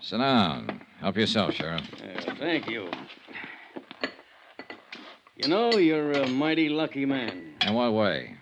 [0.00, 0.81] Sit down.
[1.02, 1.82] Help yourself, Sheriff.
[2.00, 2.88] Uh, thank you.
[5.34, 7.54] You know, you're a mighty lucky man.
[7.66, 8.36] In what way?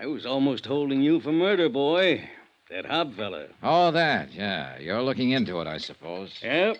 [0.00, 2.28] I was almost holding you for murder, boy.
[2.70, 3.46] That Hobb fella.
[3.64, 4.78] Oh, that, yeah.
[4.78, 6.38] You're looking into it, I suppose.
[6.40, 6.76] Yep.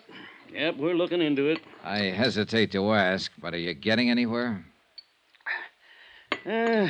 [0.53, 1.59] Yep, we're looking into it.
[1.83, 4.65] I hesitate to ask, but are you getting anywhere?
[6.45, 6.87] Uh,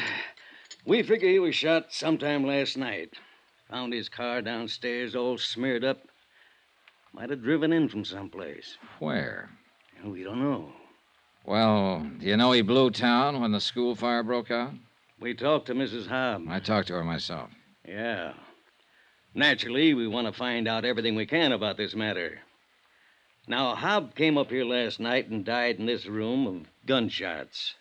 [0.86, 3.16] we figure he was shot sometime last night.
[3.72, 6.08] Found his car downstairs all smeared up.
[7.16, 8.78] Might have driven in from someplace.
[9.00, 9.50] Where?
[10.04, 10.74] Oh, we don't know.
[11.46, 14.74] Well, do you know he blew town when the school fire broke out?
[15.22, 16.10] We talked to Mrs.
[16.10, 16.50] Hobb.
[16.50, 17.52] I talked to her myself.
[17.88, 18.34] Yeah.
[19.34, 22.40] Naturally, we want to find out everything we can about this matter.
[23.48, 27.76] Now, Hobb came up here last night and died in this room of gunshots.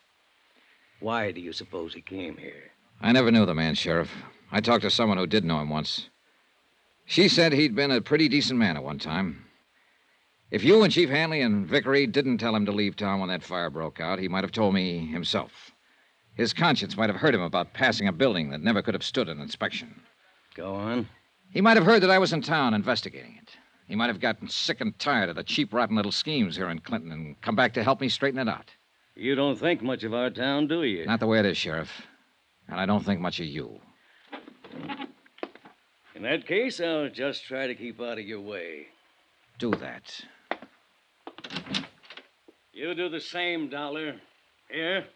[1.01, 2.71] Why do you suppose he came here?
[3.01, 4.13] I never knew the man, Sheriff.
[4.53, 6.09] I talked to someone who did know him once.
[7.07, 9.45] She said he'd been a pretty decent man at one time.
[10.51, 13.43] If you and Chief Hanley and Vickery didn't tell him to leave town when that
[13.43, 15.73] fire broke out, he might have told me himself.
[16.35, 19.29] His conscience might have hurt him about passing a building that never could have stood
[19.29, 20.03] an inspection.
[20.55, 21.09] Go on.
[21.51, 23.51] He might have heard that I was in town investigating it.
[23.87, 26.81] He might have gotten sick and tired of the cheap, rotten little schemes here in
[26.81, 28.71] Clinton and come back to help me straighten it out.
[29.15, 31.05] You don't think much of our town, do you?
[31.07, 32.03] Not the way it is, Sheriff.
[32.69, 33.81] And I don't think much of you.
[36.15, 38.87] In that case, I'll just try to keep out of your way.
[39.59, 40.25] Do that.
[42.73, 44.15] You do the same, Dollar.
[44.71, 45.07] Here.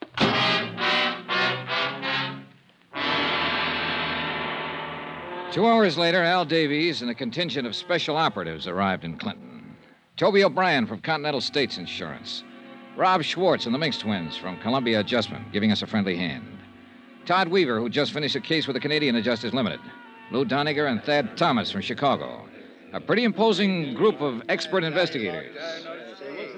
[5.52, 9.76] Two hours later, Al Davies and a contingent of special operatives arrived in Clinton.
[10.16, 12.42] Toby O'Brien from Continental States Insurance.
[12.96, 16.58] Rob Schwartz and the Minx twins from Columbia Adjustment, giving us a friendly hand.
[17.24, 19.80] Todd Weaver, who just finished a case with the Canadian Adjusters Limited.
[20.30, 22.46] Lou Doniger and Thad Thomas from Chicago.
[22.92, 25.56] A pretty imposing group of expert investigators.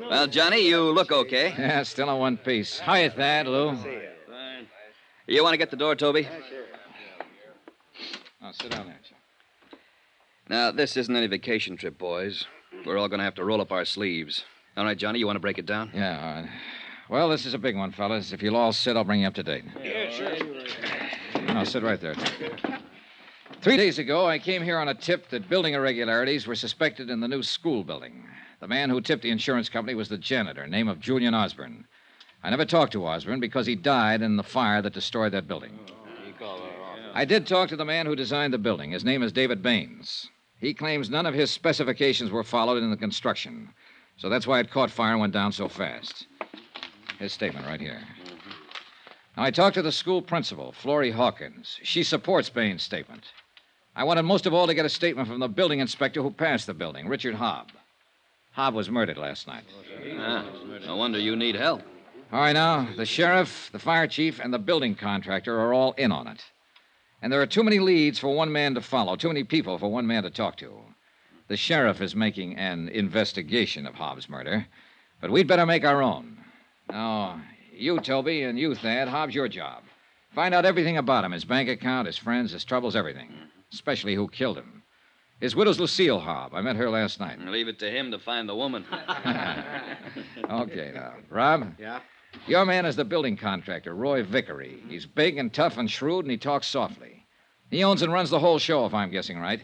[0.09, 1.55] Well, Johnny, you look okay.
[1.59, 2.81] Yeah, still in one piece.
[2.81, 3.77] Hiya, Thad, Lou.
[5.27, 6.29] You want to get the door, Toby?
[8.43, 9.79] Oh, sit down there, Joe.
[10.49, 12.47] Now, this isn't any vacation trip, boys.
[12.85, 14.45] We're all going to have to roll up our sleeves.
[14.77, 15.91] All right, Johnny, you want to break it down?
[15.95, 16.51] Yeah, all right.
[17.09, 18.33] Well, this is a big one, fellas.
[18.33, 19.65] If you'll all sit, I'll bring you up to date.
[19.83, 21.53] Yeah, sure.
[21.55, 22.15] No, sit right there.
[23.63, 27.21] Three days ago, I came here on a tip that building irregularities were suspected in
[27.21, 28.25] the new school building.
[28.61, 31.87] The man who tipped the insurance company was the janitor, name of Julian Osborne.
[32.43, 35.79] I never talked to Osborne because he died in the fire that destroyed that building.
[37.13, 38.93] I did talk to the man who designed the building.
[38.93, 40.31] His name is David Baines.
[40.59, 43.75] He claims none of his specifications were followed in the construction.
[44.17, 46.27] So that's why it caught fire and went down so fast.
[47.19, 48.01] His statement right here.
[49.37, 51.79] Now, I talked to the school principal, Florrie Hawkins.
[51.83, 53.27] She supports Baines' statement.
[54.01, 56.67] I wanted most of all to get a statement from the building inspector who passed
[56.67, 57.67] the building, Richard Hobb.
[58.57, 59.65] Hobb was murdered last night.
[60.17, 60.47] Ah,
[60.87, 61.83] no wonder you need help.
[62.33, 66.13] All right, now, the sheriff, the fire chief, and the building contractor are all in
[66.13, 66.43] on it.
[67.21, 69.93] And there are too many leads for one man to follow, too many people for
[69.93, 70.81] one man to talk to.
[71.49, 74.67] The sheriff is making an investigation of Hobb's murder,
[75.21, 76.39] but we'd better make our own.
[76.89, 77.39] Now,
[77.75, 79.83] you, Toby, and you, Thad, Hobbs, your job.
[80.35, 83.31] Find out everything about him his bank account, his friends, his troubles, everything.
[83.73, 84.83] Especially who killed him.
[85.41, 86.51] His widow's Lucille Hobb.
[86.53, 87.41] I met her last night.
[87.47, 88.85] Leave it to him to find the woman.
[90.51, 91.15] Okay, now.
[91.29, 91.75] Rob?
[91.79, 92.01] Yeah?
[92.47, 94.79] Your man is the building contractor, Roy Vickery.
[94.89, 97.25] He's big and tough and shrewd, and he talks softly.
[97.71, 99.61] He owns and runs the whole show, if I'm guessing right.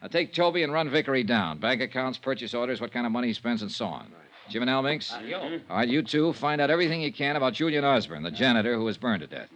[0.00, 1.58] Now take Toby and run Vickery down.
[1.58, 4.12] Bank accounts, purchase orders, what kind of money he spends, and so on.
[4.48, 5.12] Jim and Al Minks?
[5.12, 8.74] Uh, All right, you two, find out everything you can about Julian Osborne, the janitor
[8.76, 9.48] who was burned to death.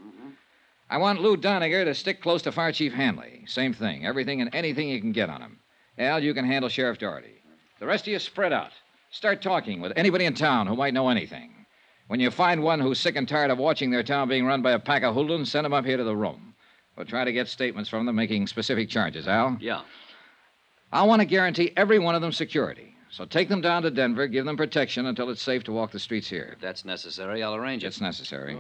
[0.95, 3.42] I want Lou Doniger to stick close to Fire Chief Hanley.
[3.49, 4.07] Same thing.
[4.07, 5.59] Everything and anything you can get on him.
[5.99, 7.42] Al, you can handle Sheriff Doherty.
[7.80, 8.70] The rest of you spread out.
[9.11, 11.66] Start talking with anybody in town who might know anything.
[12.07, 14.70] When you find one who's sick and tired of watching their town being run by
[14.70, 16.55] a pack of hoodlums, send them up here to the room.
[16.97, 19.57] We'll try to get statements from them making specific charges, Al.
[19.61, 19.80] Yeah.
[20.92, 22.93] I want to guarantee every one of them security.
[23.17, 26.01] So take them down to Denver, give them protection until it's safe to walk the
[26.01, 26.51] streets here.
[26.55, 27.87] If that's necessary, I'll arrange it.
[27.87, 28.57] It's necessary.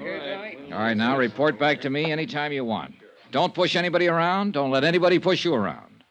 [0.72, 2.94] All right, now report back to me anytime you want.
[3.32, 4.52] Don't push anybody around.
[4.52, 6.04] Don't let anybody push you around.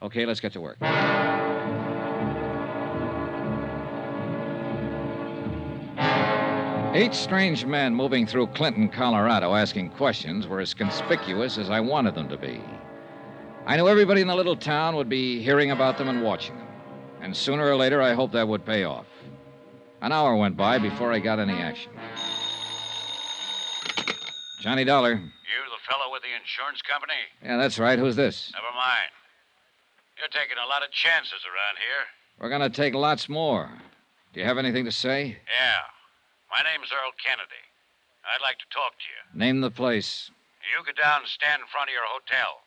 [0.00, 0.78] Okay, let's get to work.
[6.94, 12.14] Eight strange men moving through Clinton, Colorado, asking questions were as conspicuous as I wanted
[12.14, 12.62] them to be.
[13.66, 16.57] I knew everybody in the little town would be hearing about them and watching them.
[17.20, 19.06] And sooner or later, I hoped that would pay off.
[20.00, 21.92] An hour went by before I got any action.
[24.60, 25.12] Johnny Dollar.
[25.12, 27.14] You the fellow with the insurance company?
[27.42, 27.98] Yeah, that's right.
[27.98, 28.52] Who's this?
[28.54, 29.10] Never mind.
[30.18, 32.04] You're taking a lot of chances around here.
[32.40, 33.70] We're going to take lots more.
[34.32, 35.38] Do you have anything to say?
[35.46, 35.82] Yeah.
[36.50, 37.64] My name's Earl Kennedy.
[38.24, 39.38] I'd like to talk to you.
[39.38, 40.30] Name the place.
[40.62, 42.62] You go down and stand in front of your hotel.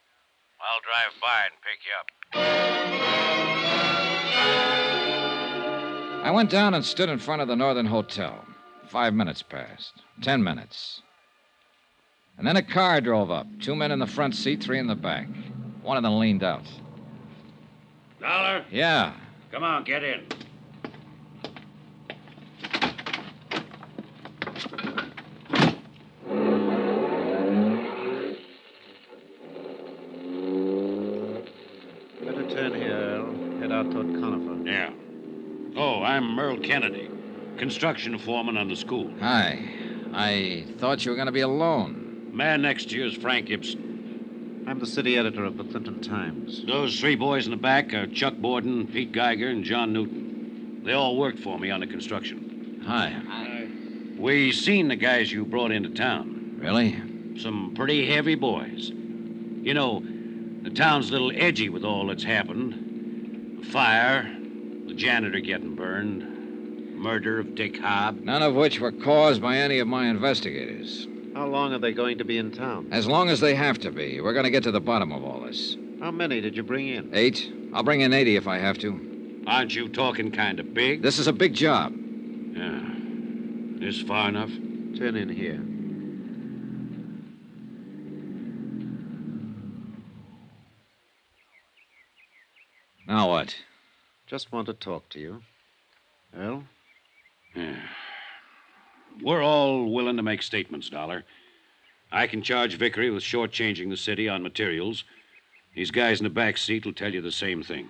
[0.60, 3.91] I'll drive by and pick you up.
[6.24, 8.46] I went down and stood in front of the Northern Hotel.
[8.88, 9.94] Five minutes passed.
[10.22, 11.02] Ten minutes.
[12.38, 13.48] And then a car drove up.
[13.60, 15.28] Two men in the front seat, three in the back.
[15.82, 16.66] One of them leaned out.
[18.20, 18.64] Dollar?
[18.72, 19.14] Yeah.
[19.52, 20.22] Come on, get in.
[32.24, 33.60] Better turn here, Earl.
[33.60, 34.70] Head out toward Conifer.
[34.70, 34.92] Yeah.
[35.76, 37.10] Oh, I'm Earl Kennedy,
[37.56, 39.10] construction foreman on the school.
[39.22, 39.64] Hi.
[40.14, 42.32] I thought you were going to be alone.
[42.34, 44.66] Man next to you is Frank Ibsen.
[44.68, 46.66] I'm the city editor of the Clinton Times.
[46.66, 50.82] Those three boys in the back are Chuck Borden, Pete Geiger, and John Newton.
[50.84, 52.84] They all worked for me on the construction.
[52.86, 53.70] Hi.
[54.18, 56.58] We seen the guys you brought into town.
[56.60, 57.02] Really?
[57.40, 58.90] Some pretty heavy boys.
[58.90, 60.04] You know,
[60.64, 63.64] the town's a little edgy with all that's happened.
[63.64, 64.30] The fire,
[64.92, 68.22] the janitor getting burned, murder of Dick Hobb.
[68.24, 71.08] None of which were caused by any of my investigators.
[71.34, 72.90] How long are they going to be in town?
[72.92, 74.20] As long as they have to be.
[74.20, 75.78] We're going to get to the bottom of all this.
[76.02, 77.10] How many did you bring in?
[77.14, 77.50] Eight?
[77.74, 79.44] I'll bring in 80 if I have to.
[79.48, 81.02] Aren't you talking kind of big?
[81.02, 81.94] This is a big job.
[81.96, 82.82] Yeah.
[83.80, 84.52] This far enough?
[84.98, 85.62] Turn in here.
[93.08, 93.56] Now what?
[94.32, 95.42] Just want to talk to you.
[96.34, 96.64] Well?
[97.54, 97.76] Yeah.
[99.22, 101.26] We're all willing to make statements, Dollar.
[102.14, 105.04] I can charge Vickery with shortchanging the city on materials.
[105.76, 107.90] These guys in the back seat will tell you the same thing.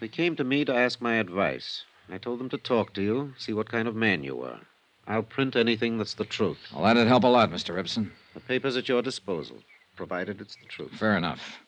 [0.00, 1.84] They came to me to ask my advice.
[2.08, 4.60] I told them to talk to you, see what kind of man you were.
[5.06, 6.60] I'll print anything that's the truth.
[6.72, 7.78] Well, that'd help a lot, Mr.
[7.78, 8.10] Ibsen.
[8.32, 9.58] The paper's at your disposal,
[9.96, 10.92] provided it's the truth.
[10.92, 11.58] Fair enough.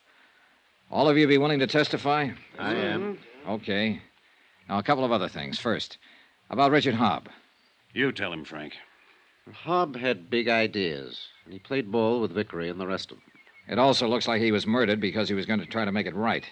[0.91, 2.31] All of you be willing to testify?
[2.59, 3.19] I am.
[3.47, 4.01] Okay.
[4.69, 5.59] Now, a couple of other things.
[5.59, 5.99] First,
[6.51, 7.27] about Richard Hobb.
[7.93, 8.75] You tell him, Frank.
[9.65, 13.27] Hobb had big ideas, and he played ball with Vickery and the rest of them.
[13.69, 16.07] It also looks like he was murdered because he was going to try to make
[16.07, 16.45] it right.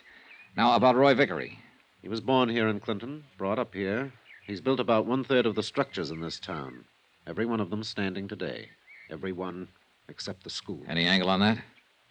[0.57, 1.59] Now, about Roy Vickery.
[2.03, 4.13] He was born here in Clinton, brought up here.
[4.47, 6.85] He's built about one third of the structures in this town.
[7.27, 8.69] Every one of them standing today.
[9.11, 9.69] Every one
[10.09, 10.83] except the school.
[10.87, 11.59] Any angle on that?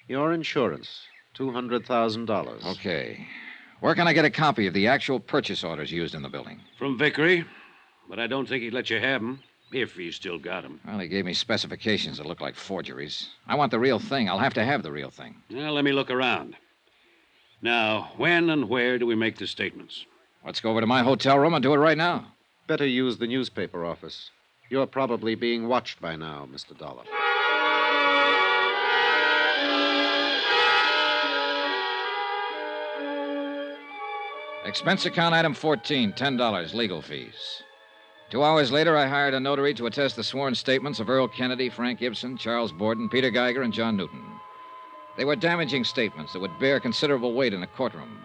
[0.08, 1.04] Your insurance,
[1.38, 2.66] $200,000.
[2.66, 3.28] Okay.
[3.84, 6.62] Where can I get a copy of the actual purchase orders used in the building?
[6.80, 7.44] From Vickery,
[8.08, 10.80] but I don't think he'd let you have them if you still got them.
[10.88, 13.28] Well, he gave me specifications that look like forgeries.
[13.46, 14.30] I want the real thing.
[14.30, 15.36] I'll have to have the real thing.
[15.52, 16.56] Well, let me look around.
[17.62, 20.06] Now, when and where do we make the statements?
[20.46, 22.28] Let's go over to my hotel room and do it right now.
[22.68, 24.30] Better use the newspaper office.
[24.70, 26.78] You're probably being watched by now, Mr.
[26.78, 27.04] Dollar.
[34.74, 37.62] Expense account item 14, $10, legal fees.
[38.32, 41.70] Two hours later, I hired a notary to attest the sworn statements of Earl Kennedy,
[41.70, 44.24] Frank Gibson, Charles Borden, Peter Geiger, and John Newton.
[45.16, 48.18] They were damaging statements that would bear considerable weight in a courtroom,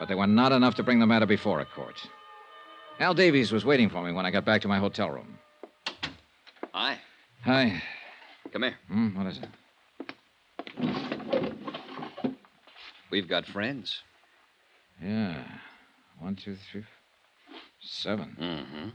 [0.00, 2.04] but they were not enough to bring the matter before a court.
[2.98, 5.38] Al Davies was waiting for me when I got back to my hotel room.
[6.72, 6.98] Hi.
[7.44, 7.80] Hi.
[8.52, 8.74] Come here.
[8.88, 9.48] Hmm, what is it?
[13.12, 14.02] We've got friends.
[15.02, 15.42] Yeah.
[16.20, 18.36] One, two, three, f- seven.
[18.38, 18.88] Mm-hmm.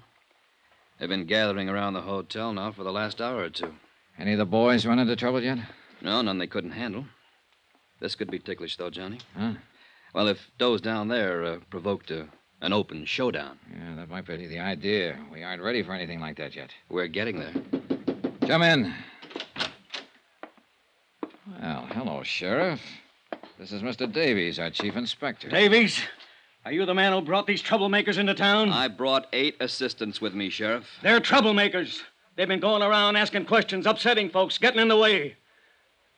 [0.99, 3.73] They've been gathering around the hotel now for the last hour or two.
[4.17, 5.57] Any of the boys run into trouble yet?
[6.01, 7.05] No, none they couldn't handle.
[7.99, 9.19] This could be ticklish, though, Johnny.
[9.35, 9.53] Huh?
[10.13, 12.27] Well, if those down there uh, provoked a,
[12.61, 13.57] an open showdown.
[13.73, 15.17] Yeah, that might be the idea.
[15.31, 16.69] We aren't ready for anything like that yet.
[16.89, 17.53] We're getting there.
[18.47, 18.93] Come in.
[21.59, 22.81] Well, hello, Sheriff.
[23.57, 24.11] This is Mr.
[24.11, 25.49] Davies, our chief inspector.
[25.49, 25.99] Davies,
[26.65, 28.71] are you the man who brought these troublemakers into town?
[28.71, 30.89] I brought eight assistants with me, Sheriff.
[31.03, 32.01] They're troublemakers.
[32.35, 35.35] They've been going around asking questions, upsetting folks, getting in the way.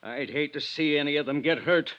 [0.01, 1.93] I'd hate to see any of them get hurt.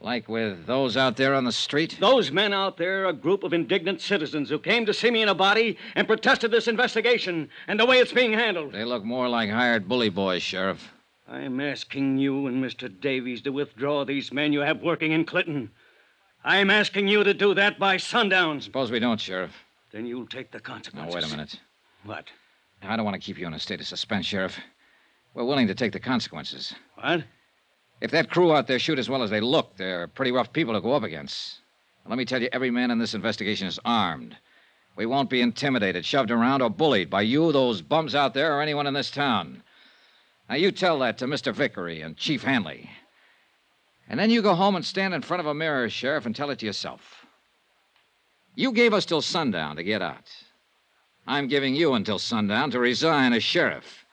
[0.00, 1.96] Like with those out there on the street?
[2.00, 5.22] Those men out there are a group of indignant citizens who came to see me
[5.22, 8.72] in a body and protested this investigation and the way it's being handled.
[8.72, 10.92] They look more like hired bully boys, Sheriff.
[11.28, 12.92] I'm asking you and Mr.
[13.00, 15.70] Davies to withdraw these men you have working in Clinton.
[16.44, 18.60] I'm asking you to do that by sundown.
[18.60, 19.52] Suppose we don't, Sheriff.
[19.92, 21.14] Then you'll take the consequences.
[21.14, 21.60] Now, wait a minute.
[22.04, 22.24] What?
[22.82, 24.58] I don't want to keep you in a state of suspense, Sheriff.
[25.34, 26.74] We're willing to take the consequences.
[26.96, 27.24] What?
[28.00, 30.74] If that crew out there shoot as well as they look, they're pretty rough people
[30.74, 31.60] to go up against.
[32.06, 34.36] Let me tell you, every man in this investigation is armed.
[34.96, 38.60] We won't be intimidated, shoved around, or bullied by you, those bums out there, or
[38.60, 39.62] anyone in this town.
[40.50, 41.54] Now, you tell that to Mr.
[41.54, 42.90] Vickery and Chief Hanley.
[44.08, 46.50] And then you go home and stand in front of a mirror, Sheriff, and tell
[46.50, 47.24] it to yourself.
[48.54, 50.28] You gave us till sundown to get out.
[51.26, 54.04] I'm giving you until sundown to resign as sheriff.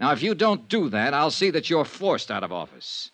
[0.00, 3.10] Now, if you don't do that, I'll see that you're forced out of office.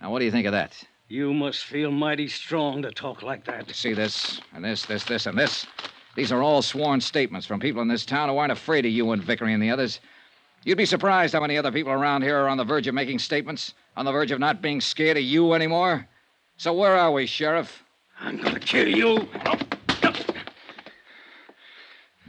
[0.00, 0.84] Now, what do you think of that?
[1.08, 3.74] You must feel mighty strong to talk like that.
[3.74, 5.66] See this, and this, this, this, and this.
[6.14, 9.10] These are all sworn statements from people in this town who aren't afraid of you
[9.12, 10.00] and Vickery and the others.
[10.64, 13.18] You'd be surprised how many other people around here are on the verge of making
[13.18, 16.06] statements, on the verge of not being scared of you anymore.
[16.56, 17.82] So where are we, Sheriff?
[18.20, 19.28] I'm gonna kill you.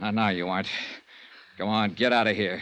[0.00, 0.68] Not now, you aren't.
[1.56, 2.60] Come on, get out of here.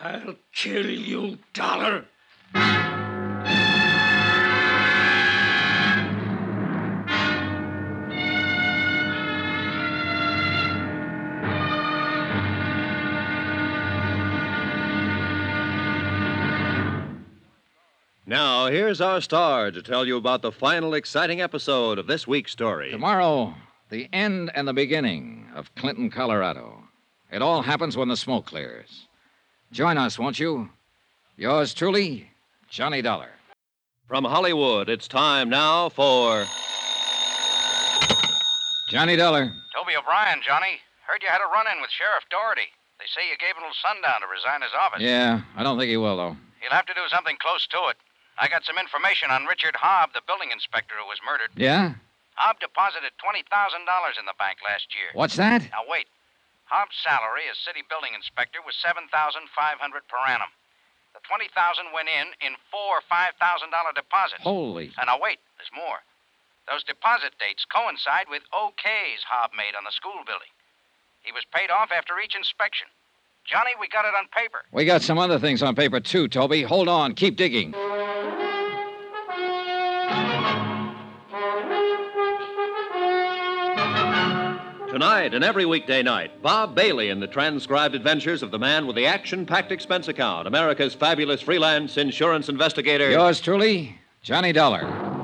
[0.00, 2.06] I'll kill you, Dollar.
[18.86, 22.92] Here's our star to tell you about the final exciting episode of this week's story.
[22.92, 23.52] Tomorrow,
[23.90, 26.84] the end and the beginning of Clinton, Colorado.
[27.32, 29.08] It all happens when the smoke clears.
[29.72, 30.70] Join us, won't you?
[31.36, 32.30] Yours truly,
[32.68, 33.30] Johnny Dollar.
[34.06, 36.46] From Hollywood, it's time now for
[38.88, 39.50] Johnny Dollar.
[39.74, 40.78] Toby O'Brien, Johnny.
[41.08, 42.70] Heard you had a run in with Sheriff Doherty.
[43.00, 45.02] They say you gave him till sundown to resign his office.
[45.02, 46.36] Yeah, I don't think he will, though.
[46.62, 47.96] He'll have to do something close to it.
[48.38, 51.50] I got some information on Richard Hobb, the building inspector who was murdered.
[51.56, 51.96] Yeah?
[52.36, 55.08] Hobb deposited $20,000 in the bank last year.
[55.16, 55.64] What's that?
[55.72, 56.06] Now, wait.
[56.68, 59.48] Hobb's salary as city building inspector was 7500
[60.10, 60.52] per annum.
[61.16, 61.48] The 20000
[61.96, 63.40] went in in four $5,000
[63.96, 64.44] deposits.
[64.44, 64.92] Holy.
[65.00, 66.04] And now, wait, there's more.
[66.68, 70.50] Those deposit dates coincide with OKs Hobb made on the school building.
[71.22, 72.90] He was paid off after each inspection.
[73.48, 74.58] Johnny, we got it on paper.
[74.72, 76.62] We got some other things on paper, too, Toby.
[76.62, 77.14] Hold on.
[77.14, 77.74] Keep digging.
[84.90, 88.96] Tonight and every weekday night, Bob Bailey in the transcribed adventures of the man with
[88.96, 93.10] the action packed expense account, America's fabulous freelance insurance investigator.
[93.10, 95.15] Yours truly, Johnny Dollar.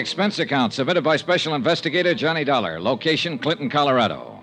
[0.00, 2.80] Expense account submitted by Special Investigator Johnny Dollar.
[2.80, 4.42] Location Clinton, Colorado.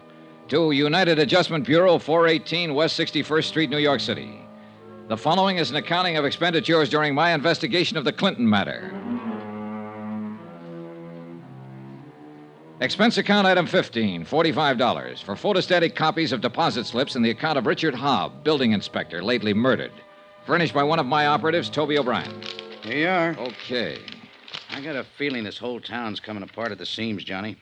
[0.50, 4.40] To United Adjustment Bureau, 418 West 61st Street, New York City.
[5.08, 8.94] The following is an accounting of expenditures during my investigation of the Clinton matter.
[12.80, 17.66] Expense account item 15, $45 for photostatic copies of deposit slips in the account of
[17.66, 19.92] Richard Hobb, building inspector, lately murdered.
[20.46, 22.44] Furnished by one of my operatives, Toby O'Brien.
[22.84, 23.48] Here you are.
[23.48, 23.98] Okay.
[24.70, 27.58] I got a feeling this whole town's coming apart at the seams, Johnny.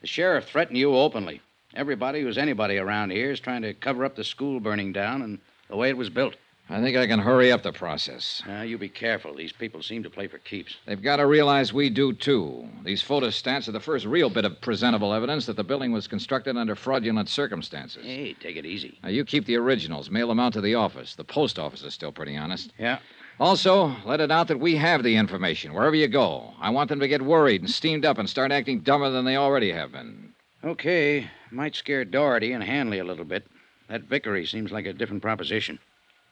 [0.00, 1.40] The sheriff threatened you openly.
[1.74, 5.38] Everybody who's anybody around here is trying to cover up the school burning down and
[5.68, 6.36] the way it was built.
[6.68, 8.42] I think I can hurry up the process.
[8.44, 9.32] Now, you be careful.
[9.34, 10.76] These people seem to play for keeps.
[10.84, 12.68] They've got to realize we do, too.
[12.82, 16.56] These photostats are the first real bit of presentable evidence that the building was constructed
[16.56, 18.04] under fraudulent circumstances.
[18.04, 18.98] Hey, take it easy.
[19.04, 21.14] Now, you keep the originals, mail them out to the office.
[21.14, 22.72] The post office is still pretty honest.
[22.78, 22.98] Yeah.
[23.38, 26.54] Also, let it out that we have the information wherever you go.
[26.58, 29.36] I want them to get worried and steamed up and start acting dumber than they
[29.36, 30.32] already have been.
[30.64, 31.30] Okay.
[31.50, 33.46] Might scare Doherty and Hanley a little bit.
[33.88, 35.78] That Vickery seems like a different proposition.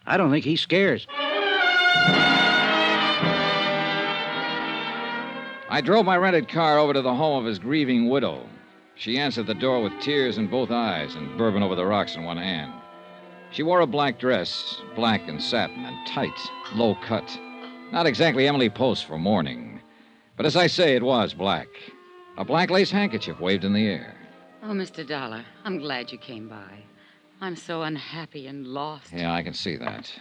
[0.07, 1.07] I don't think he scares.
[5.71, 8.49] I drove my rented car over to the home of his grieving widow.
[8.97, 12.25] She answered the door with tears in both eyes and bourbon over the rocks in
[12.25, 12.73] one hand.
[13.55, 16.37] She wore a black dress, black and satin and tight,
[16.75, 17.39] low cut.
[17.93, 19.81] Not exactly Emily Post for mourning,
[20.37, 21.69] but as I say, it was black.
[22.37, 24.17] A black lace handkerchief waved in the air.
[24.65, 25.07] Oh, Mr.
[25.07, 26.83] Dollar, I'm glad you came by.
[27.41, 29.13] I'm so unhappy and lost.
[29.13, 30.13] Yeah, I can see that.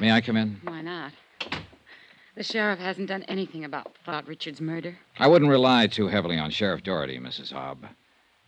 [0.00, 0.58] May I come in?
[0.64, 1.12] Why not?
[2.36, 4.96] The sheriff hasn't done anything about, about Richard's murder.
[5.18, 7.52] I wouldn't rely too heavily on Sheriff Doherty, Mrs.
[7.52, 7.86] Hobb.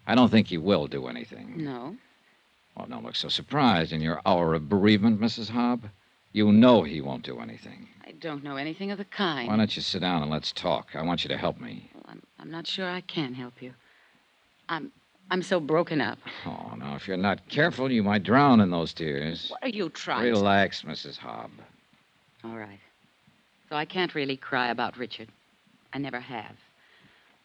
[0.07, 1.63] I don't think he will do anything.
[1.63, 1.97] No.
[2.77, 5.51] Oh, don't look so surprised in your hour of bereavement, Mrs.
[5.51, 5.91] Hobb.
[6.33, 7.89] You know he won't do anything.
[8.07, 9.49] I don't know anything of the kind.
[9.49, 10.89] Why don't you sit down and let's talk?
[10.95, 11.91] I want you to help me.
[11.95, 13.73] Well, I'm, I'm not sure I can help you.
[14.69, 14.93] I'm
[15.33, 16.19] I'm so broken up.
[16.45, 19.47] Oh, now, if you're not careful, you might drown in those tears.
[19.51, 21.19] What are you trying to- Relax, Mrs.
[21.19, 21.51] Hobb.
[22.43, 22.81] All right.
[23.69, 25.29] So I can't really cry about Richard.
[25.93, 26.57] I never have.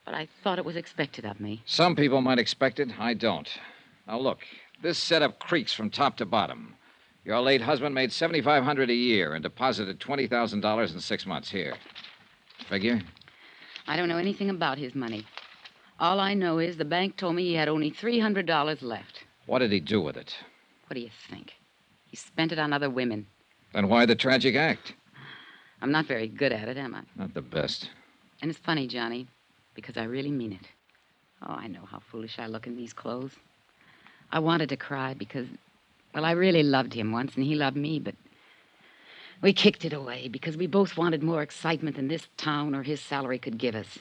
[0.03, 1.61] But I thought it was expected of me.
[1.67, 2.89] Some people might expect it.
[2.99, 3.49] I don't.
[4.07, 4.39] Now, look,
[4.81, 6.75] this setup creaks from top to bottom.
[7.23, 11.49] Your late husband made 7500 a year and deposited $20,000 in six months.
[11.49, 11.75] Here.
[12.69, 13.01] Figure?
[13.87, 15.25] I don't know anything about his money.
[15.99, 19.23] All I know is the bank told me he had only $300 left.
[19.45, 20.35] What did he do with it?
[20.87, 21.53] What do you think?
[22.05, 23.27] He spent it on other women.
[23.73, 24.93] Then why the tragic act?
[25.81, 27.01] I'm not very good at it, am I?
[27.15, 27.89] Not the best.
[28.41, 29.27] And it's funny, Johnny,
[29.73, 30.67] because I really mean it.
[31.41, 33.33] Oh, I know how foolish I look in these clothes.
[34.35, 35.47] I wanted to cry because,
[36.13, 38.15] well, I really loved him once and he loved me, but
[39.41, 42.99] we kicked it away because we both wanted more excitement than this town or his
[42.99, 43.97] salary could give us.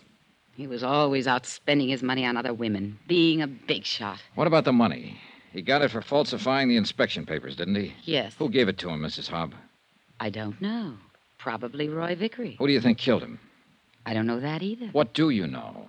[0.56, 4.18] He was always out spending his money on other women, being a big shot.
[4.34, 5.20] What about the money?
[5.52, 7.94] He got it for falsifying the inspection papers, didn't he?
[8.02, 8.34] Yes.
[8.36, 9.30] Who gave it to him, Mrs.
[9.30, 9.52] Hobb?
[10.18, 10.94] I don't know.
[11.38, 12.56] Probably Roy Vickery.
[12.58, 13.38] Who do you think killed him?
[14.04, 14.88] I don't know that either.
[14.88, 15.86] What do you know?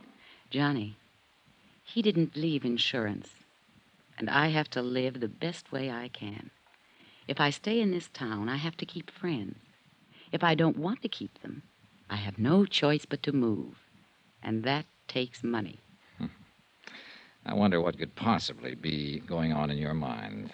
[0.51, 0.97] Johnny,
[1.83, 3.29] he didn't leave insurance.
[4.17, 6.49] And I have to live the best way I can.
[7.27, 9.57] If I stay in this town, I have to keep friends.
[10.31, 11.63] If I don't want to keep them,
[12.09, 13.75] I have no choice but to move.
[14.43, 15.79] And that takes money.
[16.17, 16.25] Hmm.
[17.45, 20.51] I wonder what could possibly be going on in your mind.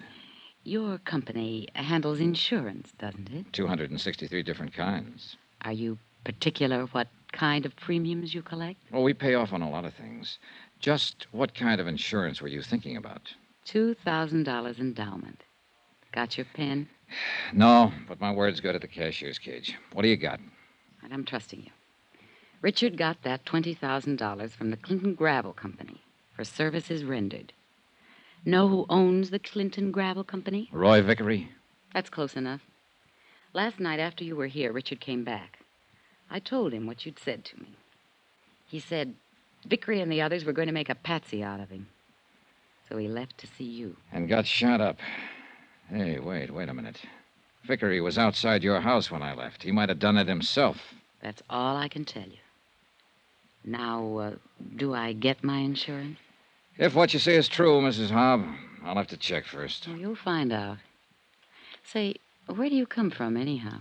[0.64, 3.52] Your company handles insurance, doesn't it?
[3.52, 5.36] 263 different kinds.
[5.62, 8.78] Are you particular what kind of premiums you collect?
[8.90, 10.38] Well, we pay off on a lot of things.
[10.78, 13.34] Just what kind of insurance were you thinking about?
[13.66, 15.42] $2,000 endowment.
[16.12, 16.88] Got your pen?
[17.52, 19.76] No, but my word's good at the cashier's cage.
[19.92, 20.40] What do you got?
[21.02, 21.70] And I'm trusting you.
[22.60, 26.00] Richard got that $20,000 from the Clinton Gravel Company
[26.36, 27.52] for services rendered.
[28.44, 30.68] Know who owns the Clinton Gravel Company?
[30.72, 31.50] Roy Vickery?
[31.92, 32.60] That's close enough.
[33.52, 35.58] Last night after you were here, Richard came back.
[36.30, 37.76] I told him what you'd said to me.
[38.66, 39.14] He said
[39.66, 41.88] Vickery and the others were going to make a patsy out of him.
[42.92, 43.96] So he left to see you.
[44.12, 44.98] And got shot up.
[45.88, 47.00] Hey, wait, wait a minute.
[47.64, 49.62] Vickery was outside your house when I left.
[49.62, 50.76] He might have done it himself.
[51.22, 52.42] That's all I can tell you.
[53.64, 54.32] Now, uh,
[54.76, 56.18] do I get my insurance?
[56.76, 58.10] If what you say is true, Mrs.
[58.10, 59.88] Hobb, I'll have to check first.
[59.88, 60.76] Well, you'll find out.
[61.82, 63.78] Say, where do you come from, anyhow?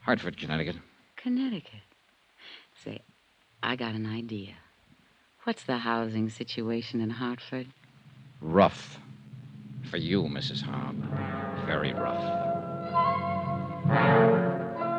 [0.00, 0.76] Hartford, Connecticut.
[1.16, 1.82] Connecticut.
[2.82, 3.02] Say,
[3.62, 4.54] I got an idea.
[5.44, 7.66] What's the housing situation in Hartford?
[8.40, 8.98] Rough.
[9.90, 10.62] For you, Mrs.
[10.62, 10.96] Hobb.
[11.66, 12.22] Very rough.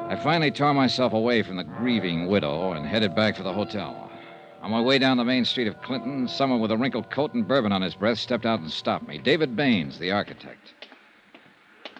[0.10, 4.10] I finally tore myself away from the grieving widow and headed back for the hotel.
[4.62, 7.48] On my way down the main street of Clinton, someone with a wrinkled coat and
[7.48, 9.18] bourbon on his breath stepped out and stopped me.
[9.18, 10.74] David Baines, the architect.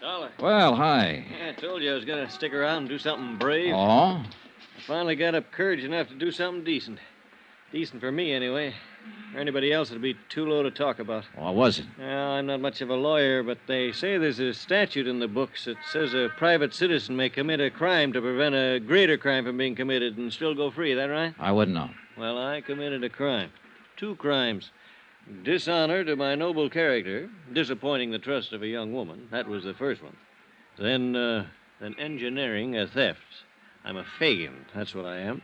[0.00, 0.30] Dollar.
[0.40, 1.24] Well, hi.
[1.38, 3.74] Yeah, I told you I was going to stick around and do something brave.
[3.74, 4.22] Oh?
[4.22, 6.98] I finally got up courage enough to do something decent.
[7.72, 8.74] Decent for me, anyway.
[9.34, 11.24] Or anybody else would be too low to talk about.
[11.34, 11.86] What was it?
[11.98, 15.28] Well, I'm not much of a lawyer, but they say there's a statute in the
[15.28, 19.44] books that says a private citizen may commit a crime to prevent a greater crime
[19.44, 20.92] from being committed and still go free.
[20.92, 21.34] Is that right?
[21.38, 21.90] I wouldn't know.
[22.16, 23.50] Well, I committed a crime.
[23.96, 24.70] Two crimes.
[25.42, 29.28] Dishonor to my noble character, disappointing the trust of a young woman.
[29.30, 30.16] That was the first one.
[30.78, 31.46] Then, uh,
[31.80, 33.44] then engineering a theft.
[33.84, 34.64] I'm a Fagin.
[34.74, 35.42] That's what I am.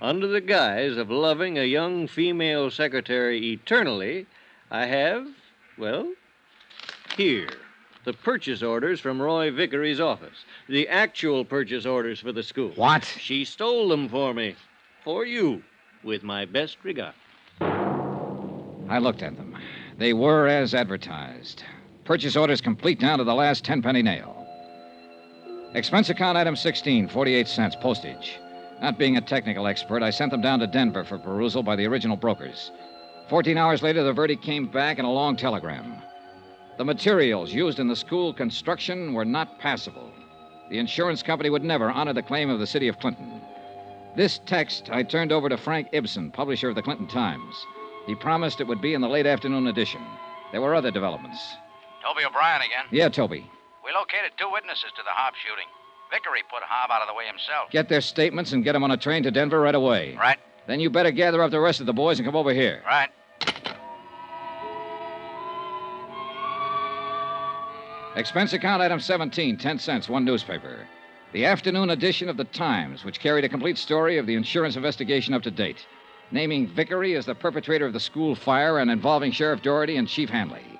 [0.00, 4.26] Under the guise of loving a young female secretary eternally,
[4.70, 5.26] I have,
[5.76, 6.12] well,
[7.16, 7.48] here,
[8.04, 10.44] the purchase orders from Roy Vickery's office.
[10.68, 12.70] The actual purchase orders for the school.
[12.76, 13.04] What?
[13.04, 14.54] She stole them for me.
[15.02, 15.64] For you.
[16.04, 17.14] With my best regard.
[17.60, 19.56] I looked at them.
[19.98, 21.64] They were as advertised.
[22.04, 24.46] Purchase orders complete down to the last tenpenny nail.
[25.74, 28.38] Expense account item 16, 48 cents, postage.
[28.80, 31.86] Not being a technical expert, I sent them down to Denver for perusal by the
[31.86, 32.70] original brokers.
[33.28, 36.00] Fourteen hours later, the verdict came back in a long telegram.
[36.78, 40.10] The materials used in the school construction were not passable.
[40.70, 43.40] The insurance company would never honor the claim of the city of Clinton.
[44.14, 47.66] This text I turned over to Frank Ibsen, publisher of the Clinton Times.
[48.06, 50.00] He promised it would be in the late afternoon edition.
[50.52, 51.40] There were other developments.
[52.02, 52.86] Toby O'Brien again.
[52.90, 53.44] Yeah, Toby.
[53.84, 55.68] We located two witnesses to the Hobb shooting.
[56.10, 57.70] Vickery put Hobb out of the way himself.
[57.70, 60.16] Get their statements and get them on a train to Denver right away.
[60.18, 60.38] Right.
[60.66, 62.82] Then you better gather up the rest of the boys and come over here.
[62.86, 63.08] Right.
[68.16, 70.86] Expense account item 17, 10 cents, one newspaper.
[71.32, 75.34] The afternoon edition of the Times, which carried a complete story of the insurance investigation
[75.34, 75.86] up to date,
[76.30, 80.30] naming Vickery as the perpetrator of the school fire and involving Sheriff Doherty and Chief
[80.30, 80.77] Hanley.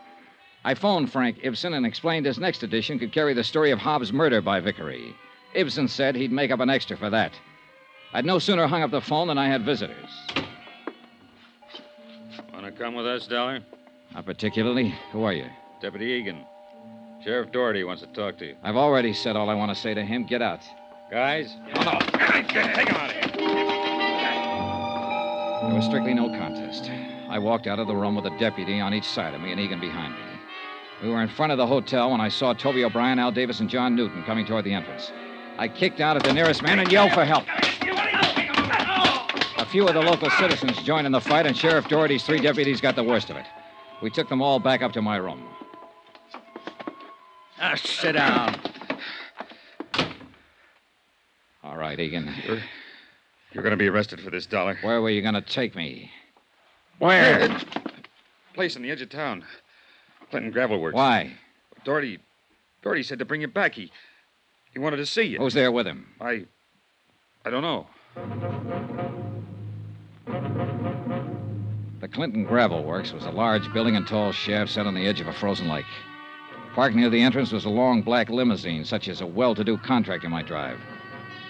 [0.68, 4.12] I phoned Frank Ibsen and explained his next edition could carry the story of Hobb's
[4.12, 5.14] murder by Vickery.
[5.54, 7.32] Ibsen said he'd make up an extra for that.
[8.12, 10.10] I'd no sooner hung up the phone than I had visitors.
[12.52, 13.60] Want to come with us, Dollar?
[14.12, 14.94] Not particularly.
[15.12, 15.46] Who are you?
[15.80, 16.44] Deputy Egan.
[17.24, 18.56] Sheriff Doherty wants to talk to you.
[18.62, 20.26] I've already said all I want to say to him.
[20.26, 20.60] Get out.
[21.10, 21.56] Guys?
[21.76, 21.98] Oh, no.
[21.98, 23.22] Take him out of here.
[25.66, 26.90] There was strictly no contest.
[27.30, 29.58] I walked out of the room with a deputy on each side of me and
[29.58, 30.37] Egan behind me.
[31.02, 33.70] We were in front of the hotel when I saw Toby O'Brien, Al Davies, and
[33.70, 35.12] John Newton coming toward the entrance.
[35.56, 37.44] I kicked out at the nearest man and yelled for help.
[39.58, 42.80] A few of the local citizens joined in the fight, and Sheriff Doherty's three deputies
[42.80, 43.46] got the worst of it.
[44.02, 45.46] We took them all back up to my room.
[47.60, 48.56] Ah, sit down.
[51.62, 52.32] All right, Egan.
[52.46, 52.58] You're,
[53.52, 54.78] you're going to be arrested for this, Dollar.
[54.82, 56.10] Where were you going to take me?
[56.98, 57.56] Where?
[58.54, 59.44] Place on the edge of town.
[60.30, 60.94] Clinton Gravel Works.
[60.94, 61.32] Why?
[61.84, 62.18] Doherty.
[62.82, 63.74] Doherty said to bring you back.
[63.74, 63.90] He.
[64.72, 65.38] He wanted to see you.
[65.38, 66.06] Who's there with him?
[66.20, 66.44] I.
[67.44, 67.86] I don't know.
[72.00, 75.20] The Clinton Gravel Works was a large building and tall shaft set on the edge
[75.20, 75.86] of a frozen lake.
[76.74, 79.76] Parked near the entrance was a long black limousine, such as a well to do
[79.78, 80.78] contractor might drive.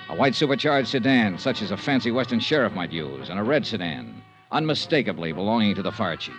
[0.09, 3.67] A white supercharged sedan, such as a fancy Western sheriff might use, and a red
[3.67, 6.35] sedan, unmistakably belonging to the fire chief.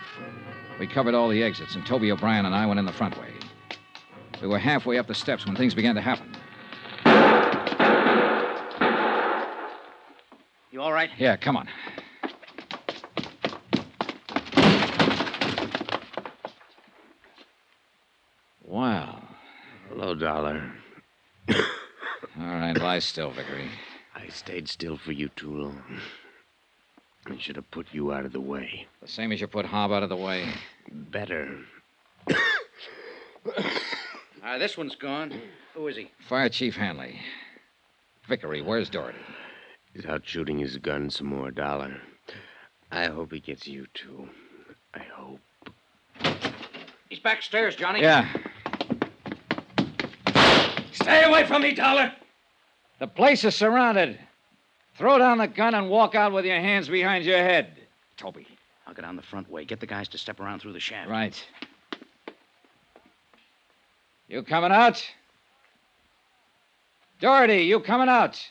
[0.79, 3.33] We covered all the exits, and Toby O'Brien and I went in the front way.
[4.41, 6.33] We were halfway up the steps when things began to happen.
[10.71, 11.09] You all right?
[11.17, 11.67] Yeah, come on.
[18.63, 19.19] Well,
[19.89, 20.71] Hello, Dollar.
[21.49, 21.55] All
[22.37, 23.67] right, lie still, Vickery.
[24.15, 25.83] I stayed still for you too long.
[27.39, 28.85] Should have put you out of the way.
[29.01, 30.45] The same as you put Hobb out of the way.
[30.91, 31.57] Better.
[34.43, 35.33] Uh, this one's gone.
[35.73, 36.11] Who is he?
[36.27, 37.17] Fire Chief Hanley.
[38.27, 39.17] Vickery, where's Doherty?
[39.93, 42.01] He's out shooting his gun some more, Dollar.
[42.91, 44.27] I hope he gets you too.
[44.93, 45.39] I hope.
[47.09, 48.01] He's backstairs, Johnny.
[48.01, 48.27] Yeah.
[50.91, 52.11] Stay away from me, Dollar.
[52.99, 54.19] The place is surrounded.
[54.99, 57.71] Throw down the gun and walk out with your hands behind your head.
[58.17, 58.45] Toby,
[58.85, 59.63] I'll get on the front way.
[59.63, 61.09] Get the guys to step around through the shaft.
[61.09, 61.41] Right.
[64.27, 65.01] You coming out?
[67.21, 68.45] Doherty, you coming out?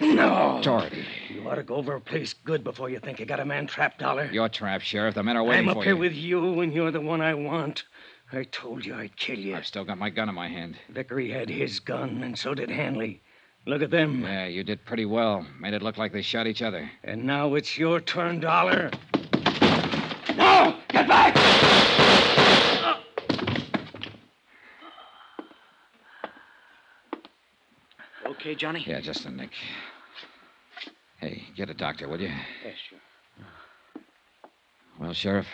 [0.00, 0.58] No.
[0.64, 1.04] Doherty.
[1.32, 3.68] You ought to go over a place good before you think you got a man
[3.68, 4.28] trapped, Dollar.
[4.32, 5.14] You're trapped, Sheriff.
[5.14, 5.72] The men are waiting for you.
[5.74, 7.84] I'm up here with you, and you're the one I want.
[8.32, 9.54] I told you I'd kill you.
[9.54, 10.76] I've still got my gun in my hand.
[10.88, 13.20] Vickery had his gun, and so did Hanley.
[13.66, 14.22] Look at them.
[14.22, 15.46] Yeah, you did pretty well.
[15.58, 16.90] Made it look like they shot each other.
[17.02, 18.90] And now it's your turn, Dollar.
[20.36, 20.76] No!
[20.90, 21.34] Get back!
[28.26, 28.84] Okay, Johnny?
[28.86, 29.50] Yeah, just a nick.
[31.18, 32.30] Hey, get a doctor, will you?
[32.64, 32.98] Yes, sure.
[34.98, 35.46] Well, Sheriff,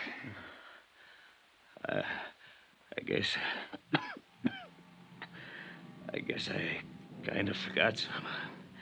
[1.87, 2.01] Uh,
[2.97, 3.25] I guess.
[6.13, 6.81] I guess I
[7.25, 8.25] kind of forgot some.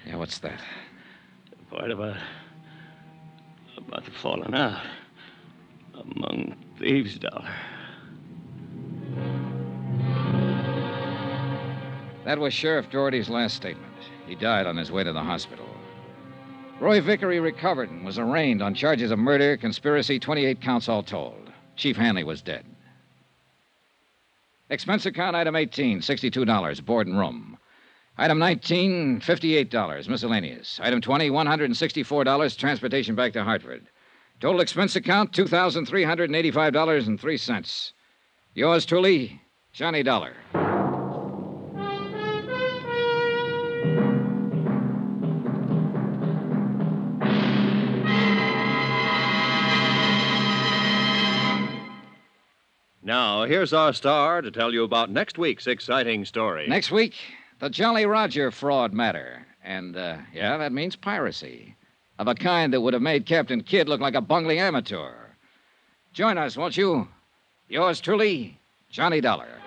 [0.06, 0.62] yeah, what's that?
[1.70, 2.18] Part about.
[3.78, 4.82] about the falling out.
[5.94, 7.50] Among thieves, Dollar.
[12.26, 13.86] That was Sheriff Doherty's last statement.
[14.28, 15.66] He died on his way to the hospital.
[16.80, 21.52] Roy Vickery recovered and was arraigned on charges of murder, conspiracy, 28 counts all told.
[21.76, 22.66] Chief Hanley was dead.
[24.70, 27.58] Expense account item 18, $62, board and room.
[28.20, 30.78] Item 19, $58, miscellaneous.
[30.84, 33.88] Item 20, $164, transportation back to Hartford.
[34.42, 37.94] Total expense account, $2,385.03.
[38.56, 39.42] Yours truly,
[39.72, 40.34] Johnny Dollar.
[53.02, 56.68] Now, here's our star to tell you about next week's exciting story.
[56.68, 57.16] Next week,
[57.60, 59.46] the Jolly Roger fraud matter.
[59.64, 61.76] And, uh, yeah, that means piracy.
[62.18, 65.14] Of a kind that would have made Captain Kidd look like a bungling amateur.
[66.14, 67.08] Join us, won't you?
[67.70, 69.59] Yours truly, Johnny Dollar.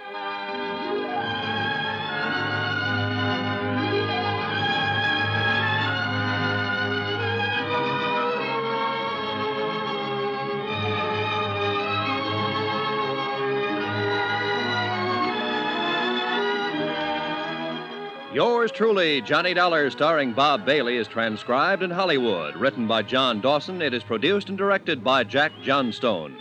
[18.63, 22.55] Yours truly, Johnny Dollar, starring Bob Bailey, is transcribed in Hollywood.
[22.55, 26.37] Written by John Dawson, it is produced and directed by Jack Johnstone.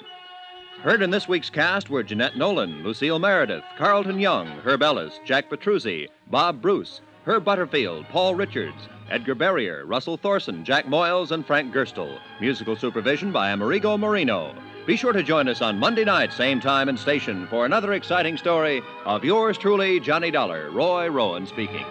[0.84, 5.50] Heard in this week's cast were Jeanette Nolan, Lucille Meredith, Carlton Young, Herb Ellis, Jack
[5.50, 11.74] Petruzzi, Bob Bruce, Herb Butterfield, Paul Richards, Edgar Barrier, Russell Thorson, Jack Moyles, and Frank
[11.74, 12.20] Gerstle.
[12.40, 14.54] Musical supervision by Amerigo Moreno.
[14.86, 18.36] Be sure to join us on Monday night, same time and station, for another exciting
[18.36, 21.86] story of yours truly, Johnny Dollar, Roy Rowan speaking.